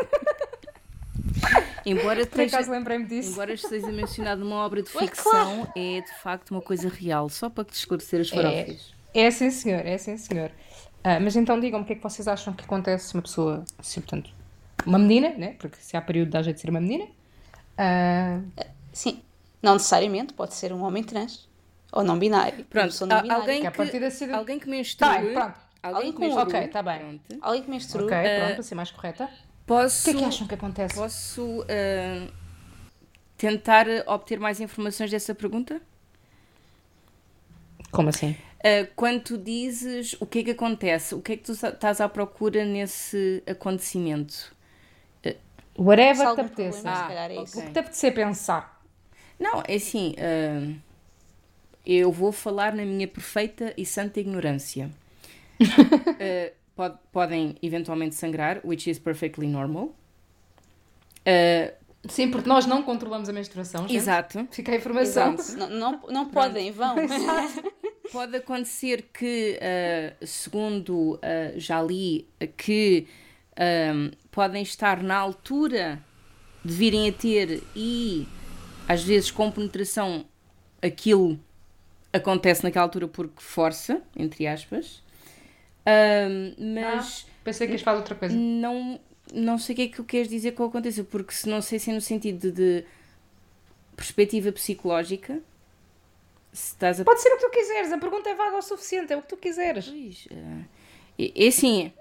[1.86, 3.32] Embora Por acaso esteja, lembrei-me disso.
[3.32, 7.48] embora esteja mencionado numa obra de Ué, ficção, é de facto uma coisa real, só
[7.48, 8.94] para te esclarecer as farofas.
[9.14, 10.50] É sim, senhor, é sim, senhor.
[11.02, 13.64] Ah, mas então digam-me o que é que vocês acham que acontece se uma pessoa,
[13.80, 14.30] se portanto,
[14.84, 15.56] uma menina, né?
[15.58, 17.06] Porque se há período dá jeito de ser uma menina.
[17.78, 18.40] ah,
[18.92, 19.22] Sim,
[19.62, 21.48] não necessariamente, pode ser um homem trans
[21.92, 22.64] ou não binário.
[22.66, 23.40] Pronto, não binária.
[23.42, 25.08] alguém Que que, partir desse- alguém que menstrua.
[25.14, 25.54] Tá bem, pronto.
[25.82, 26.58] Alguém que Alguém com- menstrua.
[26.60, 26.98] ok, tá bem.
[26.98, 27.38] pronto.
[27.44, 28.04] Alguém que menstrua.
[28.04, 29.24] ok, Ah, pronto, para ser mais correta.
[29.24, 29.28] O
[29.66, 30.94] Posso, que é que acham que acontece?
[30.94, 32.30] posso ah,
[33.36, 35.80] tentar obter mais informações dessa pergunta?
[37.90, 38.36] Como assim?
[38.62, 42.00] Ah, quando tu dizes o que é que acontece, o que é que tu estás
[42.00, 44.54] à procura nesse acontecimento?
[45.78, 46.78] Whatever Se que te apeteça.
[46.82, 47.44] problema, se Ah, calhar é ok.
[47.44, 47.58] isso.
[47.58, 48.82] O que te apetecer pensar.
[49.38, 50.14] Não, é assim.
[50.18, 50.74] ah,
[51.92, 54.90] eu vou falar na minha perfeita e santa ignorância.
[55.60, 59.94] Ah, pod- podem eventualmente sangrar, which is perfectly normal.
[61.26, 61.72] Ah,
[62.08, 63.94] Sim, porque nós não controlamos a menstruação, gente.
[63.96, 64.48] exato.
[64.50, 65.34] Fica a informação.
[65.34, 65.58] Exato.
[65.58, 66.96] Não, não, não podem, vão.
[68.10, 72.26] Pode acontecer que, ah, segundo ah, já li,
[72.56, 73.06] que
[74.30, 76.02] podem estar na altura
[76.64, 78.26] de virem a ter e
[78.88, 80.24] às vezes com penetração
[80.80, 81.38] aquilo
[82.12, 85.02] acontece naquela altura porque força, entre aspas.
[85.86, 88.34] Ah, mas Pensei que ias falar outra coisa.
[88.34, 89.00] não,
[89.32, 91.78] não sei o que é que tu queres dizer que aconteceu, porque se não sei
[91.78, 92.84] se é no sentido de, de
[93.96, 95.40] perspectiva psicológica,
[96.52, 99.12] se estás a Pode ser o que tu quiseres, a pergunta é vaga o suficiente,
[99.12, 99.86] é o que tu quiseres.
[99.88, 100.28] Pois,
[101.18, 101.99] é, é assim, Ah,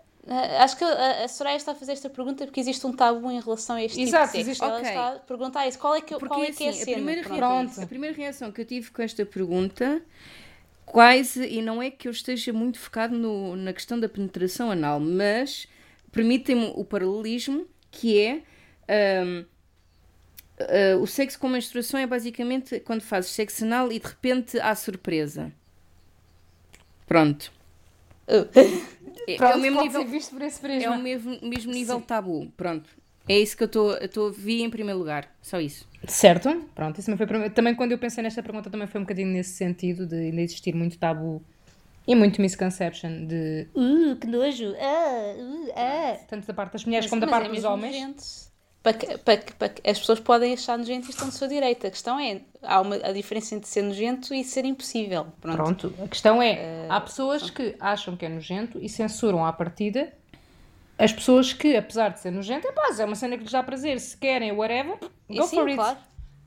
[0.60, 3.40] Acho que a, a Soraya está a fazer esta pergunta porque existe um tabu em
[3.40, 4.72] relação a este Exato, tipo de existe- sexo.
[4.78, 5.80] Ela está a perguntar isso.
[5.80, 6.96] Qual é que, porque qual é, que é a assim, cena?
[6.98, 10.02] primeira, Pronto, reação, a primeira reação que eu tive com esta pergunta,
[10.86, 15.00] quase, e não é que eu esteja muito focado no, na questão da penetração anal,
[15.00, 15.68] mas
[16.12, 18.42] permitem-me o paralelismo, que é
[18.88, 19.46] ahm,
[20.60, 24.76] ah, o sexo com menstruação é basicamente quando fazes sexo anal e de repente há
[24.76, 25.52] surpresa.
[27.08, 27.52] Pronto.
[29.22, 30.96] Uh, É, é Pronto, o mesmo pode nível, ser visto por esse é prisma.
[30.96, 32.52] o mesmo, mesmo nível tabu.
[32.58, 32.90] Pronto.
[33.28, 33.68] É isso que eu
[34.02, 35.30] estou a vi em primeiro lugar.
[35.42, 35.88] Só isso.
[36.08, 36.50] Certo.
[36.74, 40.08] Pronto, isso foi também quando eu pensei nesta pergunta também foi um bocadinho nesse sentido
[40.08, 41.44] de ainda existir muito tabu
[42.08, 46.18] e muito misconception de uh, que nojo, ah, uh, ah.
[46.28, 47.94] Tanto da parte das mulheres Mas- como da mas parte é dos homens.
[47.96, 48.49] nojento.
[48.82, 51.48] Para que- para que- para que- as pessoas podem achar nojento e estão de sua
[51.50, 51.88] direita.
[51.88, 55.28] A questão é, há uma, a diferença entre ser nojento e ser impossível.
[55.42, 55.58] Pronto.
[55.58, 60.14] Pronto, a questão é, há pessoas que acham que é nojento e censuram à partida
[60.98, 63.64] as pessoas que, apesar de ser nojento, é pá, é uma cena que lhes dá
[63.64, 64.98] prazer, se querem, whatever,
[65.30, 65.76] go sim, for it.
[65.78, 65.98] claro.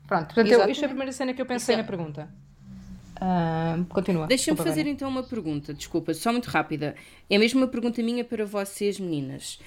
[0.07, 2.29] Pronto, portanto, eu, isto é a primeira cena que eu pensei é- na pergunta.
[3.19, 4.27] Ah, continua.
[4.27, 6.95] Deixa-me fazer então uma pergunta, desculpa, só muito rápida.
[7.29, 9.59] É mesmo uma pergunta minha para vocês, meninas.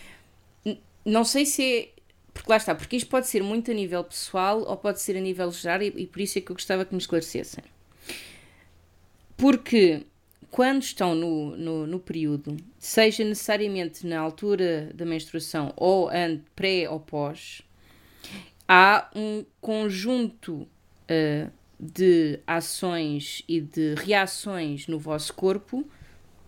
[0.64, 1.95] N- não sei se é.
[2.37, 5.20] Porque lá está, porque isto pode ser muito a nível pessoal ou pode ser a
[5.20, 7.64] nível geral e, e por isso é que eu gostava que me esclarecessem.
[9.37, 10.03] Porque
[10.51, 16.89] quando estão no, no, no período, seja necessariamente na altura da menstruação ou an- pré
[16.89, 17.62] ou pós,
[18.68, 20.53] há um conjunto
[21.11, 25.87] uh, de ações e de reações no vosso corpo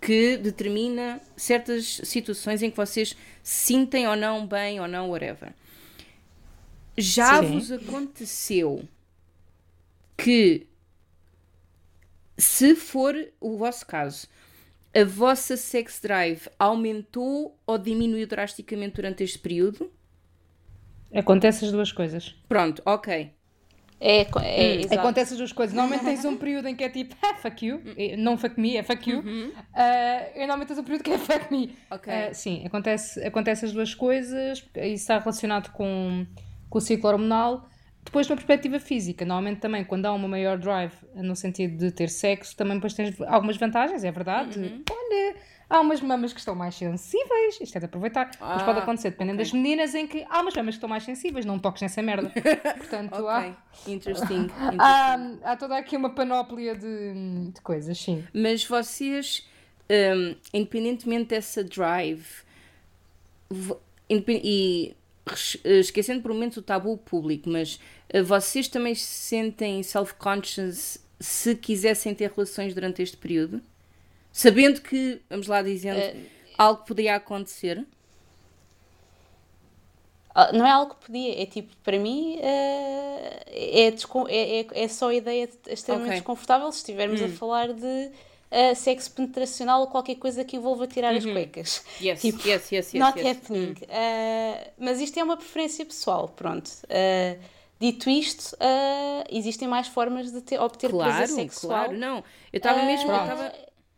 [0.01, 5.53] que determina certas situações em que vocês se sentem ou não bem ou não, whatever.
[7.01, 7.53] Já Sim.
[7.53, 8.83] vos aconteceu
[10.17, 10.67] que,
[12.37, 14.27] se for o vosso caso,
[14.95, 19.91] a vossa sex drive aumentou ou diminuiu drasticamente durante este período?
[21.15, 22.35] Acontece as duas coisas.
[22.49, 23.31] Pronto, ok.
[24.01, 25.01] É, é, Hum, exato.
[25.01, 25.75] Acontece as duas coisas.
[25.75, 28.77] Normalmente tens um período em que é tipo, ah, fuck you, Eh, não fuck me,
[28.77, 29.25] é fuck you.
[29.75, 31.77] Ah, e normalmente tens um período que é fuck me.
[31.91, 32.13] Ok.
[32.13, 36.25] Ah, sim, acontece, acontece as duas coisas, isso está relacionado com,
[36.69, 37.69] com o ciclo hormonal.
[38.05, 42.09] Depois, numa perspectiva física, normalmente também, quando há uma maior drive no sentido de ter
[42.09, 44.83] sexo, também depois tens algumas vantagens, é verdade.
[44.91, 45.37] Olha,
[45.69, 48.31] há umas mamas que estão mais sensíveis, isto é de aproveitar.
[48.41, 49.45] Mas pode Ah, acontecer, dependendo ok.
[49.45, 52.31] das meninas, em que há umas mamas que estão mais sensíveis, não toques nessa merda.
[52.79, 53.55] Portanto, há, Ok.
[53.93, 54.45] Interesting.
[54.73, 54.79] interesting.
[54.79, 58.25] há, há toda aqui uma panóplia de, de coisas, sim.
[58.33, 59.47] Mas vocês,
[59.91, 62.25] hum, independentemente dessa drive,
[64.11, 64.97] e
[65.65, 71.55] esquecendo por um momento o tabu público, mas eh, vocês também se sentem self-conscious se
[71.57, 73.61] quisessem ter relações durante este período?
[74.33, 76.17] Sabendo que, vamos lá dizendo, Eh,
[76.57, 77.85] algo poderia acontecer?
[80.35, 84.89] Ah, Não é algo que podia, é tipo, para mim, eh, é, é, é, é
[84.89, 86.19] só a ideia de- extremamente Ok.
[86.19, 88.11] desconfortável se estivermos a falar de
[88.75, 91.85] sexo penetracional ou qualquer coisa que envolva tirar as cuecas.
[92.01, 92.95] Yes, Tipo, yes, yes, yes.
[92.95, 93.37] Not yes.
[93.37, 93.73] happening.
[93.73, 96.69] Uh, mas isto é uma preferência pessoal, pronto.
[96.85, 97.39] Uh,
[97.79, 101.85] dito isto, uh, existem mais formas de ter, obter prazer Claro, sexual.
[101.87, 102.25] claro, não.
[102.53, 103.11] Eu estava mesmo.
[103.11, 103.53] Eu estava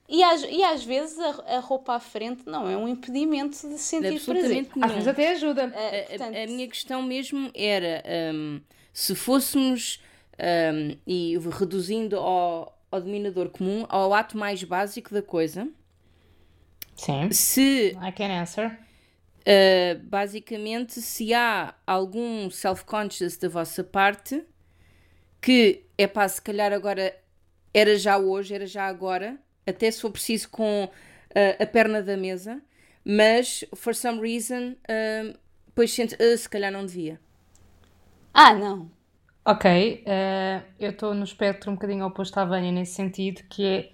[0.09, 3.79] e, às, e às vezes a, a roupa à frente não é um impedimento de
[3.79, 4.65] sentir prazer.
[4.65, 5.67] absolutamente Às vezes até ajuda.
[5.69, 8.03] Uh, A- portanto, a, a minha questão mesmo era
[8.35, 8.61] hum,
[8.93, 10.03] se fôssemos
[10.39, 15.69] hum, e reduzindo ao, ao denominador comum, ao ato mais básico da coisa,
[16.95, 17.31] Sim.
[17.31, 18.79] se I can answer.
[19.47, 24.45] uh, basicamente se há algum self-conscious da vossa parte
[25.41, 27.17] que é pá, se calhar agora
[27.73, 32.17] era já hoje, era já agora, até se for preciso com uh, a perna da
[32.17, 32.61] mesa,
[33.05, 37.21] mas for some reason, uh, depois sente, "Ah, se calhar não devia.
[38.35, 38.91] Ah, não.
[39.51, 43.93] Ok, eh, eu estou no espectro um bocadinho oposto à Vânia nesse sentido, que é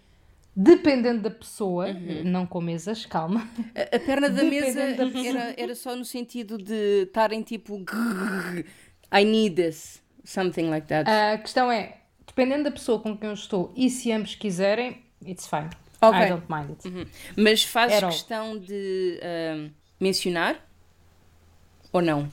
[0.54, 1.92] dependendo da pessoa,
[2.24, 3.48] não com mesas, calma.
[3.74, 8.64] A, a perna da mesa da era, era só no sentido de estarem tipo "Grrr,
[9.12, 11.08] I need this, something like that.
[11.10, 15.46] A questão é, dependendo da pessoa com quem eu estou e se ambos quiserem, it's
[15.46, 15.70] fine.
[16.02, 16.20] Ok.
[16.20, 17.08] I don't mind it.
[17.36, 18.10] Mas fazes at all.
[18.10, 20.56] questão de ahm, mencionar
[21.92, 22.30] ou não?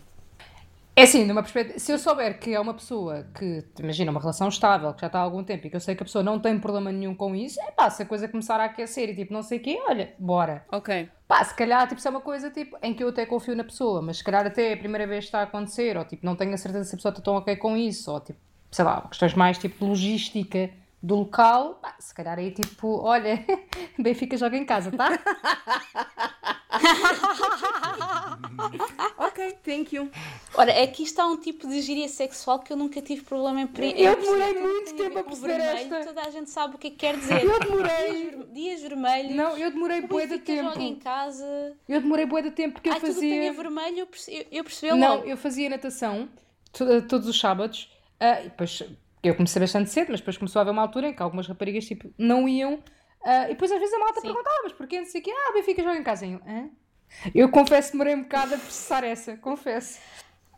[0.95, 4.47] É assim, numa perspectiva, se eu souber que é uma pessoa que, imagina, uma relação
[4.47, 6.39] estável, que já está há algum tempo e que eu sei que a pessoa não
[6.39, 9.33] tem problema nenhum com isso, é pá, se a coisa começar a aquecer e tipo
[9.33, 10.63] não sei o quê, olha, bora.
[10.71, 11.09] Ok.
[11.27, 13.63] Pá, se calhar, tipo, se é uma coisa tipo, em que eu até confio na
[13.63, 16.23] pessoa, mas se calhar até é a primeira vez que está a acontecer, ou tipo,
[16.23, 18.39] não tenho a certeza se a pessoa está tão ok com isso, ou tipo,
[18.69, 20.69] sei lá, questões mais tipo de logística
[21.01, 23.43] do local, pá, se calhar aí tipo, olha,
[23.97, 25.09] Benfica joga em casa, tá?
[29.17, 30.09] Ok, thank you.
[30.55, 33.93] Ora, aqui está um tipo de gíria sexual que eu nunca tive problema em pre-
[33.97, 36.05] Eu demorei Tudo muito tem tempo a perceber vermelho, esta.
[36.05, 37.43] Toda a gente sabe o que é que quer dizer.
[37.43, 38.29] Eu demorei.
[38.31, 39.35] Dias, dias vermelhos.
[39.35, 41.03] Não, eu demorei bué de Benfica joga em tempo.
[41.03, 41.77] casa.
[41.87, 43.49] Eu demorei bué de tempo porque eu Ai, tudo que tem fazia...
[43.49, 45.27] a vermelho, eu perce- eu, eu percebi Não, logo.
[45.27, 46.29] eu fazia natação
[46.71, 47.89] to- todos os sábados.
[48.19, 48.83] e depois
[49.23, 51.85] eu comecei bastante cedo, mas depois começou a haver uma altura em que algumas raparigas
[51.85, 52.79] tipo, não iam.
[53.23, 54.27] ah, e depois às vezes a malta Sim.
[54.27, 55.31] perguntava, mas porquê não sei o quê?
[55.33, 56.25] Ah, Benfica joga em casa.
[56.25, 56.69] E Eu, Hã?
[57.33, 59.99] Eu confesso que demorei um bocado a processar essa, confesso.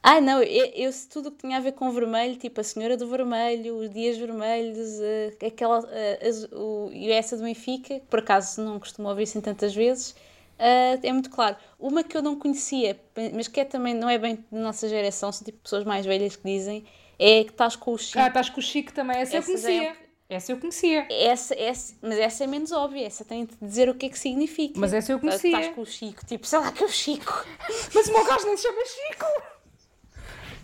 [0.07, 2.63] Ah, não, eu, eu se tudo o que tinha a ver com vermelho, tipo a
[2.63, 8.05] Senhora do Vermelho, os Dias Vermelhos, uh, aquela, uh, o, e essa do Benfica, que
[8.07, 11.55] por acaso não costumo ouvir assim tantas vezes, uh, é muito claro.
[11.79, 12.99] Uma que eu não conhecia,
[13.33, 16.35] mas que é também, não é bem da nossa geração, são tipo pessoas mais velhas
[16.35, 16.85] que dizem,
[17.17, 18.19] é que estás com o Chico.
[18.19, 20.04] Ah, estás com o Chico também, essa, essa eu conhecia.
[20.27, 21.07] Essa eu conhecia.
[21.11, 24.17] Essa, essa, mas essa é menos óbvia, essa tem de dizer o que é que
[24.17, 24.79] significa.
[24.79, 25.51] Mas essa eu conhecia.
[25.51, 27.45] Estás com o Chico, tipo, sei lá que é o Chico.
[27.93, 29.25] Mas o meu gajo nem se chama Chico.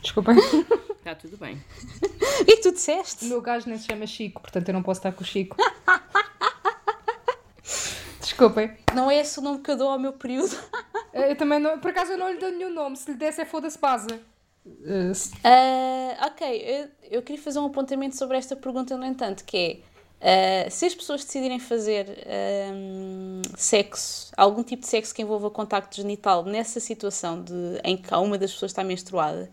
[0.02, 0.36] Desculpem.
[0.98, 1.64] Está tudo bem.
[2.48, 3.26] E tu disseste?
[3.26, 5.56] O meu gajo nem se chama Chico, portanto eu não posso estar com o Chico.
[8.20, 8.76] Desculpem.
[8.96, 10.58] Não é esse o nome que eu dou ao meu período.
[11.14, 12.98] Eu também não, por acaso eu não lhe dou nenhum nome.
[12.98, 14.08] Se lhe desse é foda-se base.
[14.66, 19.82] Uh, ok, eu, eu, queria fazer um apontamento sobre esta pergunta, no entanto, que
[20.22, 22.08] é uh, se as pessoas decidirem fazer
[22.72, 27.54] um, sexo, algum tipo de sexo que envolva contacto genital nessa situação de,
[27.84, 29.50] em que uma das pessoas está menstruada,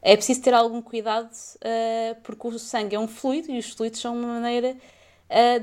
[0.00, 4.00] é preciso ter algum cuidado uh, porque o sangue é um fluido e os fluidos
[4.00, 4.76] são uma maneira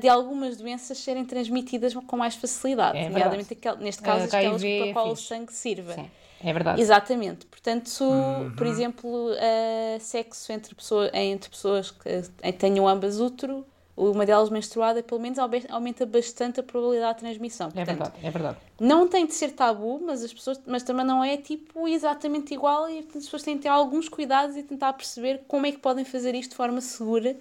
[0.02, 4.94] de algumas doenças serem transmitidas com mais facilidade, é nomeadamente neste caso aquelas para a
[4.94, 5.94] qual o sangue sirva.
[5.94, 6.12] Sim,
[6.44, 6.82] é verdade.
[6.82, 7.46] Exatamente.
[7.46, 8.56] Portanto, uhum.
[8.56, 13.66] por exemplo, uh, sexo entre, pessoa, entre pessoas que tenham ambas útero
[13.96, 17.68] uma delas menstruada, pelo menos aumenta bastante a probabilidade de transmissão.
[17.68, 18.58] É Portanto, é verdade, é verdade.
[18.80, 22.90] Não tem de ser tabu, mas as pessoas, mas também não é tipo exatamente igual
[22.90, 26.06] e as pessoas têm de ter alguns cuidados e tentar perceber como é que podem
[26.06, 27.36] fazer isto de forma segura.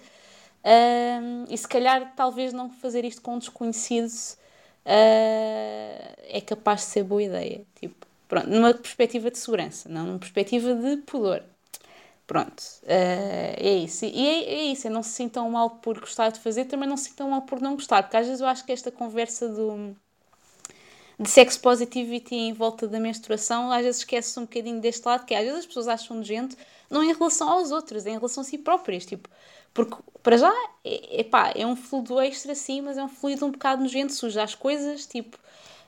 [0.62, 4.36] Um, e se calhar talvez não fazer isto com desconhecidos
[4.84, 7.62] uh, é capaz de ser boa ideia.
[7.76, 11.43] Tipo, pronto, numa perspectiva de segurança, não numa perspectiva de pudor.
[12.26, 14.05] Pronto, uh, é isso.
[14.05, 16.97] E é, é, isso, é não se sintam mal por gostar de fazer, também não
[16.97, 19.97] se sintam mal por não gostar, porque às vezes eu acho que esta conversa do,
[21.18, 25.35] de sex positivity em volta da menstruação, às vezes esquece um bocadinho deste lado, que
[25.35, 26.57] às vezes as pessoas acham nojento,
[26.89, 29.28] não em relação aos outros, é em relação a si próprias, tipo,
[29.74, 30.53] porque para já,
[30.85, 34.45] é, epá, é um fluido extra sim, mas é um fluido um bocado nojento, suja
[34.45, 35.37] as coisas, tipo,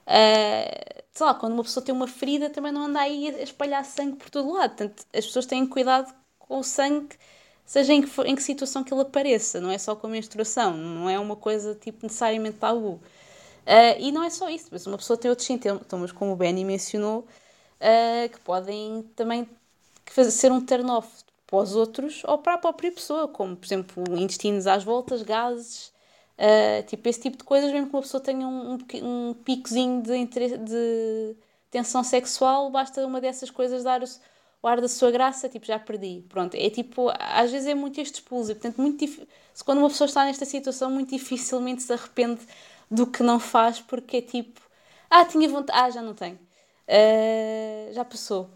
[0.06, 3.84] uh, sei lá, quando uma pessoa tem uma ferida também não anda aí a espalhar
[3.84, 7.16] sangue por todo lado, portanto as pessoas têm cuidado com o sangue,
[7.64, 10.76] seja em que, em que situação que ele apareça, não é só com a menstruação,
[10.76, 13.00] não é uma coisa tipo necessariamente tabu.
[13.64, 16.64] Uh, e não é só isso, mas uma pessoa tem outros sintomas, como o Benny
[16.64, 19.48] mencionou, uh, que podem também
[20.06, 21.08] fazer, ser um turn-off
[21.46, 25.92] para os outros ou para a própria pessoa, como por exemplo intestinos às voltas, gases,
[26.38, 30.02] uh, tipo esse tipo de coisas, mesmo que uma pessoa tenha um, um, um picozinho
[30.02, 31.36] de, de
[31.70, 34.02] tensão sexual, basta uma dessas coisas dar
[34.62, 36.24] o ar da sua graça, tipo, já perdi.
[36.28, 40.06] Pronto, é tipo, às vezes é muito este expulso, portanto, muito se quando uma pessoa
[40.06, 42.40] está nesta situação, muito dificilmente se arrepende
[42.90, 44.60] do que não faz, porque é tipo,
[45.10, 46.36] ah, tinha vontade, ah, já não tenho,
[46.88, 48.50] uh, já passou.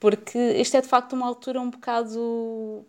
[0.00, 2.84] Porque isto é de facto uma altura um bocado,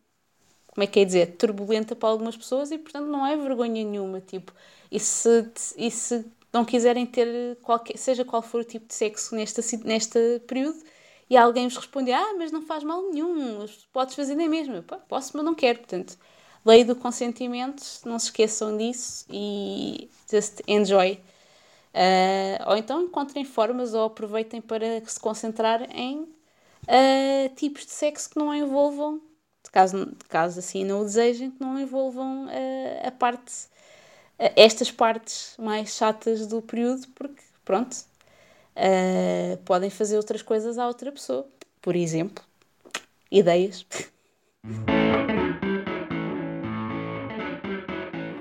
[0.74, 4.20] como é que é dizer, turbulenta para algumas pessoas e, portanto, não é vergonha nenhuma,
[4.20, 4.52] tipo,
[4.92, 5.48] e se,
[5.78, 10.40] e se não quiserem ter qualquer, seja qual for o tipo de sexo nesta, neste
[10.48, 10.78] período,
[11.30, 14.84] e alguém vos responde: Ah, mas não faz mal nenhum, podes fazer nem mesmo.
[15.08, 15.80] posso, mas não quero.
[15.80, 16.18] Portanto,
[16.66, 21.20] lei do consentimento, não se esqueçam disso e just enjoy.
[21.94, 28.32] Uh, ou então encontrem formas ou aproveitem para se concentrar em uh, tipos de sexo
[28.32, 29.22] que não envolvam,
[29.72, 33.52] caso, caso assim não o desejem, que não envolvam uh, a parte,
[34.38, 37.96] estas partes mais chatas do período, porque pronto,
[38.76, 41.48] uh, podem fazer outras coisas à outra pessoa.
[41.82, 42.44] Por exemplo,
[43.32, 43.86] ideias.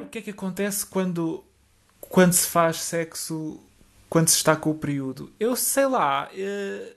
[0.03, 1.43] O que é que acontece quando,
[2.01, 3.61] quando se faz sexo
[4.13, 5.33] quando se está com o período?
[5.41, 6.29] Eu sei lá.
[6.35, 6.95] Uh,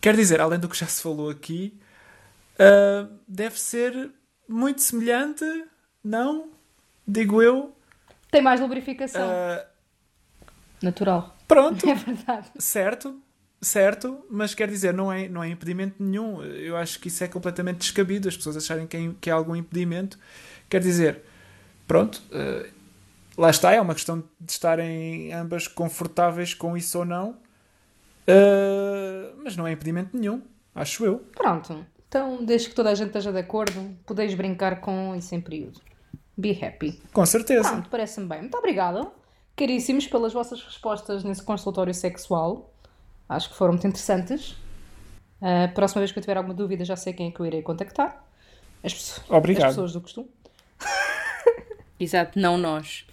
[0.00, 1.76] quer dizer, além do que já se falou aqui,
[2.58, 4.10] uh, deve ser
[4.48, 5.44] muito semelhante,
[6.02, 6.50] não?
[7.06, 7.74] Digo eu.
[8.30, 9.28] Tem mais lubrificação.
[9.28, 9.64] Uh,
[10.82, 11.34] Natural.
[11.46, 11.84] Pronto.
[11.88, 12.50] É verdade.
[12.58, 13.20] Certo,
[13.60, 16.42] certo, mas quer dizer, não é, não é impedimento nenhum.
[16.42, 19.54] Eu acho que isso é completamente descabido, as pessoas acharem que é, que é algum
[19.54, 20.18] impedimento.
[20.68, 21.22] Quer dizer,
[21.86, 22.68] pronto, uh,
[23.38, 29.56] lá está, é uma questão de estarem ambas confortáveis com isso ou não, uh, mas
[29.56, 30.42] não é impedimento nenhum,
[30.74, 31.18] acho eu.
[31.36, 35.40] Pronto, então desde que toda a gente esteja de acordo, podeis brincar com isso em
[35.40, 35.80] período.
[36.36, 37.00] Be happy.
[37.12, 37.68] Com certeza.
[37.68, 38.40] Pronto, parece-me bem.
[38.40, 39.10] Muito obrigada
[39.56, 42.70] caríssimos pelas vossas respostas nesse consultório sexual.
[43.26, 44.50] Acho que foram muito interessantes.
[45.40, 47.62] Uh, próxima vez que eu tiver alguma dúvida, já sei quem é que eu irei
[47.62, 48.22] contactar.
[48.84, 49.64] As, pessoas, Obrigado.
[49.64, 50.30] as pessoas do costume.
[51.98, 53.06] Exato, não nós.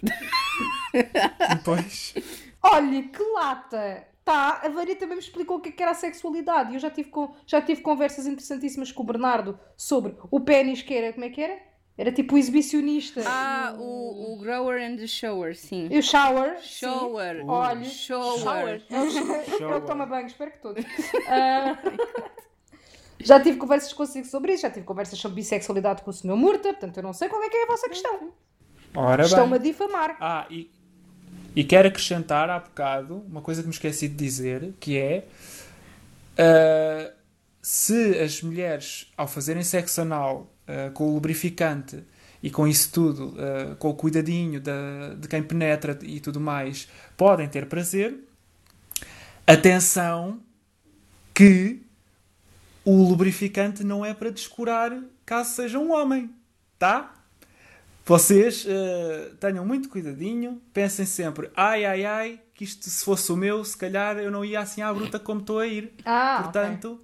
[1.64, 2.14] Pois.
[2.62, 4.06] Olha, que lata!
[4.24, 6.72] Tá, a Vânia também me explicou o que é que era a sexualidade.
[6.72, 10.80] E eu já tive, com, já tive conversas interessantíssimas com o Bernardo sobre o pênis
[10.80, 11.58] que era, como é que era?
[11.96, 13.22] Era tipo o exibicionista.
[13.24, 15.88] Ah, o, o grower and the shower, sim.
[15.90, 16.58] E o shower.
[16.58, 16.86] sim.
[16.86, 17.44] Shower.
[17.46, 18.82] Olha, Shower.
[18.90, 18.98] É
[19.76, 20.84] o que toma banho, espero que todos.
[21.28, 21.78] Ah,
[23.20, 26.34] já tive conversas consigo sobre isso, já tive conversas sobre bissexualidade com o Sr.
[26.34, 28.32] Murta, portanto eu não sei qual é que é a vossa questão.
[28.96, 30.16] Ora Estão-me a difamar.
[30.20, 30.70] Ah, e,
[31.54, 35.26] e quero acrescentar há bocado uma coisa que me esqueci de dizer, que é
[36.38, 37.12] ah,
[37.62, 42.02] se as mulheres, ao fazerem sexo anal ah, com o lubrificante
[42.42, 46.88] e com isso tudo, ah, com o cuidadinho da- de quem penetra e tudo mais,
[47.16, 48.18] podem ter prazer,
[49.46, 50.40] atenção
[51.32, 51.82] que
[52.84, 54.92] o lubrificante não é para descurar
[55.24, 56.30] caso seja um homem,
[56.78, 57.14] tá?
[58.06, 63.36] Vocês eh, tenham muito cuidadinho, pensem sempre, ai ai ai, que isto se fosse o
[63.36, 65.92] meu, se calhar eu não ia assim à bruta como estou a ir.
[66.04, 67.00] Ah, Portanto,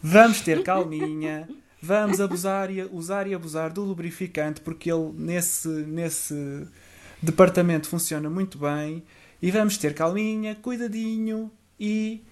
[0.00, 1.48] vamos ter calminha,
[1.82, 6.68] vamos abusar e usar e abusar do lubrificante, porque ele nesse, nesse
[7.20, 9.02] departamento funciona muito bem.
[9.42, 11.50] E vamos ter calminha, cuidadinho
[11.80, 12.22] e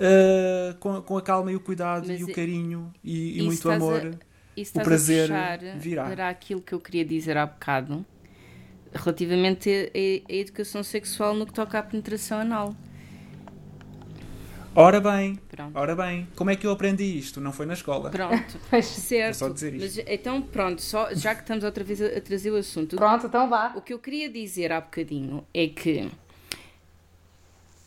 [0.00, 3.54] eh, com, com a calma e o cuidado Mas e o carinho e, e muito
[3.58, 4.18] estás a- amor.
[4.60, 5.30] Isso O estás prazer
[5.76, 6.04] virá.
[6.04, 8.04] para aquilo que eu queria dizer há bocado
[8.92, 12.74] relativamente à, educação sexual no que toca à penetração anal.
[14.74, 15.76] Ora bem, Pronto.
[15.76, 17.40] ora bem, como é que eu aprendi isto?
[17.40, 18.10] Não foi na escola.
[18.10, 19.38] Pronto, certo.
[19.38, 19.96] Vou só dizer isto.
[19.98, 23.26] Mas então, pronto, só, já que estamos outra vez a, a trazer o assunto, Pronto,
[23.26, 23.72] então vá.
[23.76, 26.08] o que eu queria dizer há bocadinho é que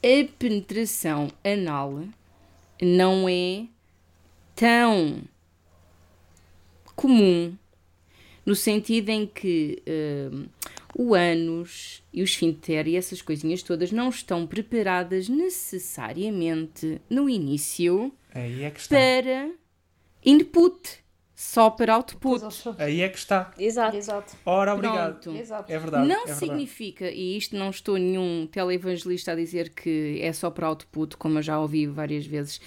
[0.03, 2.03] a penetração anal
[2.81, 3.65] não é
[4.55, 5.21] tão
[7.01, 7.55] comum
[8.45, 9.81] no sentido em que
[10.31, 10.45] hum,
[10.95, 18.11] o ânus e o esfíncter e essas coisinhas todas não estão preparadas necessariamente no início
[18.33, 18.95] Aí é que está.
[18.95, 19.51] para
[20.25, 20.99] input,
[21.35, 22.43] só para output.
[22.77, 23.51] Aí é que está.
[23.57, 23.97] Exato.
[23.97, 24.37] Exato.
[24.45, 25.35] Ora, obrigado.
[25.35, 25.71] Exato.
[25.71, 26.07] É verdade.
[26.07, 26.39] Não é verdade.
[26.39, 31.39] significa, e isto não estou nenhum televangelista a dizer que é só para output, como
[31.39, 32.61] eu já ouvi várias vezes,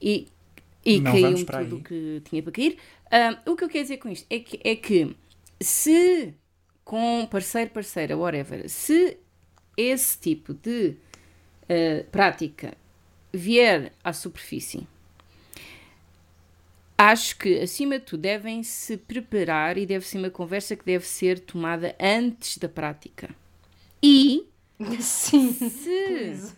[0.00, 0.28] e,
[0.84, 2.78] e Não caiu tudo o que tinha para cair.
[3.46, 5.16] O que eu quero dizer com isto é que, é que
[5.60, 6.34] se
[6.84, 9.16] com parceiro, parceira, whatever, se
[9.76, 10.96] esse tipo de
[11.68, 12.76] ah, prática
[13.32, 14.86] vier à superfície,
[16.96, 21.06] acho que, acima de tudo, devem se preparar e deve ser uma conversa que deve
[21.06, 23.34] ser tomada antes da prática.
[24.02, 24.46] E
[25.00, 25.52] Sim.
[25.52, 26.52] se,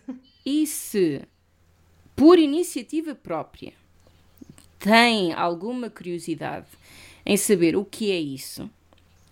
[0.44, 1.22] e se
[2.14, 3.72] por iniciativa própria
[4.78, 6.66] tem alguma curiosidade
[7.24, 8.70] em saber o que é isso,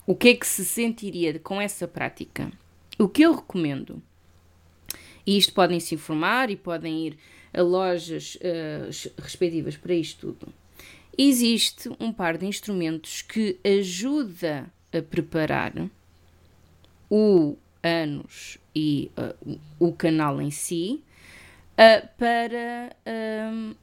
[0.07, 2.51] o que é que se sentiria com essa prática,
[2.99, 4.03] o que eu recomendo,
[5.27, 7.19] e isto podem se informar e podem ir
[7.53, 10.53] a lojas eh, respectivas para isto tudo.
[11.16, 15.73] Existe um par de instrumentos que ajuda a preparar
[17.09, 21.03] o ânus e uh, o canal em si
[21.73, 23.75] uh, para um,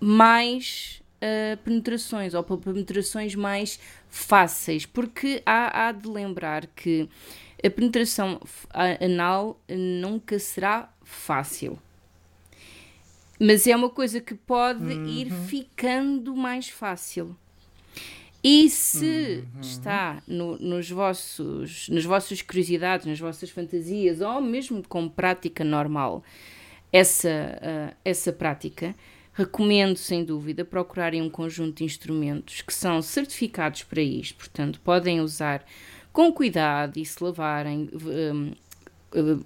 [0.00, 7.08] mais uh, penetrações ou para penetrações mais fáceis, porque há, há de lembrar que
[7.64, 8.40] a penetração
[9.00, 11.78] anal nunca será fácil.
[13.40, 17.36] Mas é uma coisa que pode ir ficando mais fácil.
[18.42, 25.10] E se está no- nos vossos, nas vossas curiosidades, nas vossas fantasias, ou mesmo como
[25.10, 26.22] prática normal,
[26.92, 27.28] essa,
[27.60, 28.94] ah, essa prática,
[29.38, 35.20] recomendo sem dúvida procurarem um conjunto de instrumentos que são certificados para isto, portanto, podem
[35.20, 35.64] usar
[36.12, 38.52] com cuidado e se lavarem hum,
[39.14, 39.40] hum,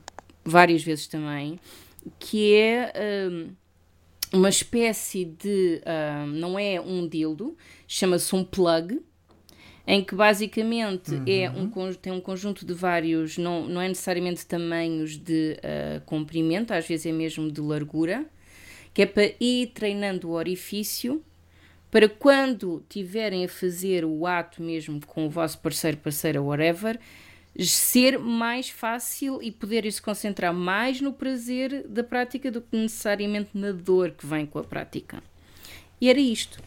[0.45, 1.59] várias vezes também,
[2.19, 2.93] que é.
[3.31, 3.51] hum,
[4.33, 5.83] uma espécie de.
[5.85, 7.55] ah, não é um dildo,
[7.87, 8.99] chama-se um plug,
[9.87, 14.47] em que basicamente é um, conj- tem um conjunto de vários, não, não é necessariamente
[14.47, 18.25] tamanhos de ah, comprimento, às vezes é mesmo de largura,
[18.95, 21.23] que é para ir treinando o orifício
[21.91, 26.99] para quando tiverem a fazer o ato mesmo com o vosso parceiro, parceira, whatever,
[27.59, 33.51] ser mais fácil e poderem se concentrar mais no prazer da prática do que necessariamente
[33.53, 35.23] na dor que vem com a prática.
[36.01, 36.63] E era isto.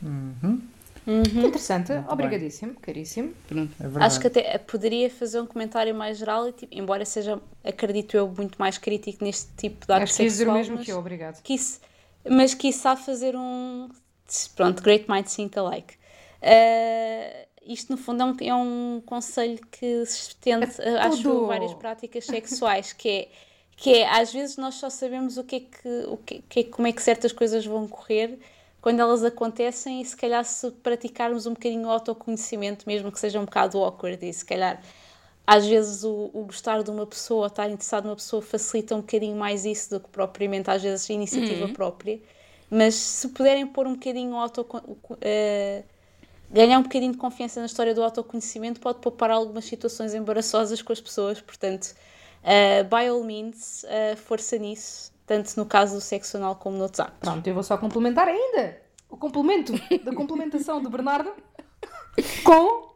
[1.05, 1.91] Que interessante.
[1.91, 3.33] Muito Obrigadíssimo, caríssimo.
[3.47, 3.71] Pronto.
[3.79, 4.03] É.
[4.03, 8.27] Acho que até poderia fazer um comentário mais geral, e, tipo, embora seja, acredito eu,
[8.27, 10.85] muito mais crítico neste tipo de ato Acho que ia dizer o sexual, mesmo mas
[10.85, 11.41] que eu, obrigado.
[11.43, 11.81] quis,
[12.29, 13.89] mas quiçá fazer um.
[14.55, 15.95] Pronto, Great Minds Think Alike.
[16.41, 21.45] Uh, isto, no fundo, é um, é um conselho que se estende, É a, acho
[21.45, 23.27] várias práticas sexuais, que é
[23.75, 26.63] que é, às vezes nós só sabemos o que é que, o que, que é,
[26.63, 28.39] como é que certas coisas vão correr
[28.81, 33.39] quando elas acontecem e se calhar se praticarmos um bocadinho o autoconhecimento, mesmo que seja
[33.39, 34.81] um bocado awkward e se calhar
[35.45, 39.35] às vezes o, o gostar de uma pessoa, estar interessado numa pessoa facilita um bocadinho
[39.35, 41.73] mais isso do que propriamente às vezes a iniciativa uhum.
[41.73, 42.19] própria,
[42.69, 45.83] mas se puderem pôr um bocadinho auto, uh,
[46.49, 50.91] ganhar um bocadinho de confiança na história do autoconhecimento pode poupar algumas situações embaraçosas com
[50.91, 51.93] as pessoas, portanto
[52.45, 56.83] Uh, by all means, uh, força nisso, tanto no caso do sexo anal como no
[56.83, 57.11] WhatsApp.
[57.19, 59.73] Pronto, eu vou só complementar ainda o complemento
[60.05, 61.31] da complementação do Bernardo
[62.45, 62.93] com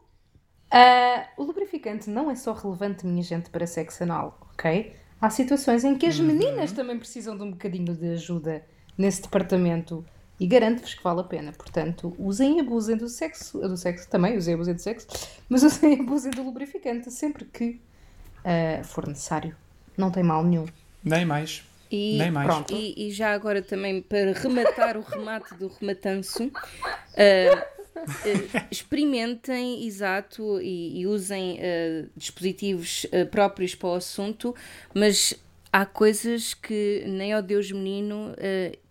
[0.72, 4.94] uh, o lubrificante não é só relevante, minha gente, para sexo anal, ok?
[5.20, 6.26] Há situações em que as uhum.
[6.26, 8.64] meninas também precisam de um bocadinho de ajuda
[8.96, 10.04] nesse departamento
[10.38, 11.52] e garanto-vos que vale a pena.
[11.52, 15.06] Portanto, usem e abusem do sexo, do sexo também, usem e abusem do sexo,
[15.48, 17.80] mas usem e abusem do lubrificante sempre que
[18.40, 19.54] uh, for necessário.
[19.96, 20.64] Não tem mal nenhum.
[21.04, 21.62] Nem mais.
[21.90, 22.46] E, Nem mais.
[22.46, 22.72] Pronto.
[22.72, 27.79] E, e, já agora também para rematar o remate do rematanço, uh, uh,
[28.70, 34.54] experimentem, exato, e, e usem uh, dispositivos próprios para o assunto,
[34.94, 35.34] mas
[35.72, 38.34] há coisas que nem ao Deus menino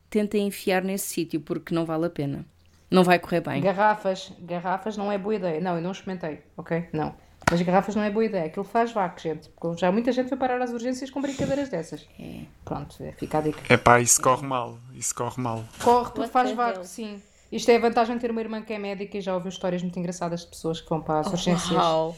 [0.09, 2.45] tentem enfiar nesse sítio, porque não vale a pena.
[2.89, 3.61] Não vai correr bem.
[3.61, 5.61] Garrafas, garrafas não é boa ideia.
[5.61, 6.89] Não, eu não experimentei, ok?
[6.91, 7.13] Não.
[7.49, 9.49] Mas garrafas não é boa ideia, aquilo faz vaco, gente.
[9.49, 12.07] Porque já muita gente foi parar às urgências com brincadeiras dessas.
[12.19, 12.41] É.
[12.65, 13.59] Pronto, é, fica a dica.
[13.73, 14.77] É pá, isso corre mal.
[14.93, 15.63] Isso corre mal.
[15.83, 17.21] Corre porque faz vaco, sim.
[17.51, 19.81] Isto é a vantagem de ter uma irmã que é médica e já ouviu histórias
[19.81, 21.71] muito engraçadas de pessoas que vão para as oh, urgências.
[21.71, 22.15] Wow.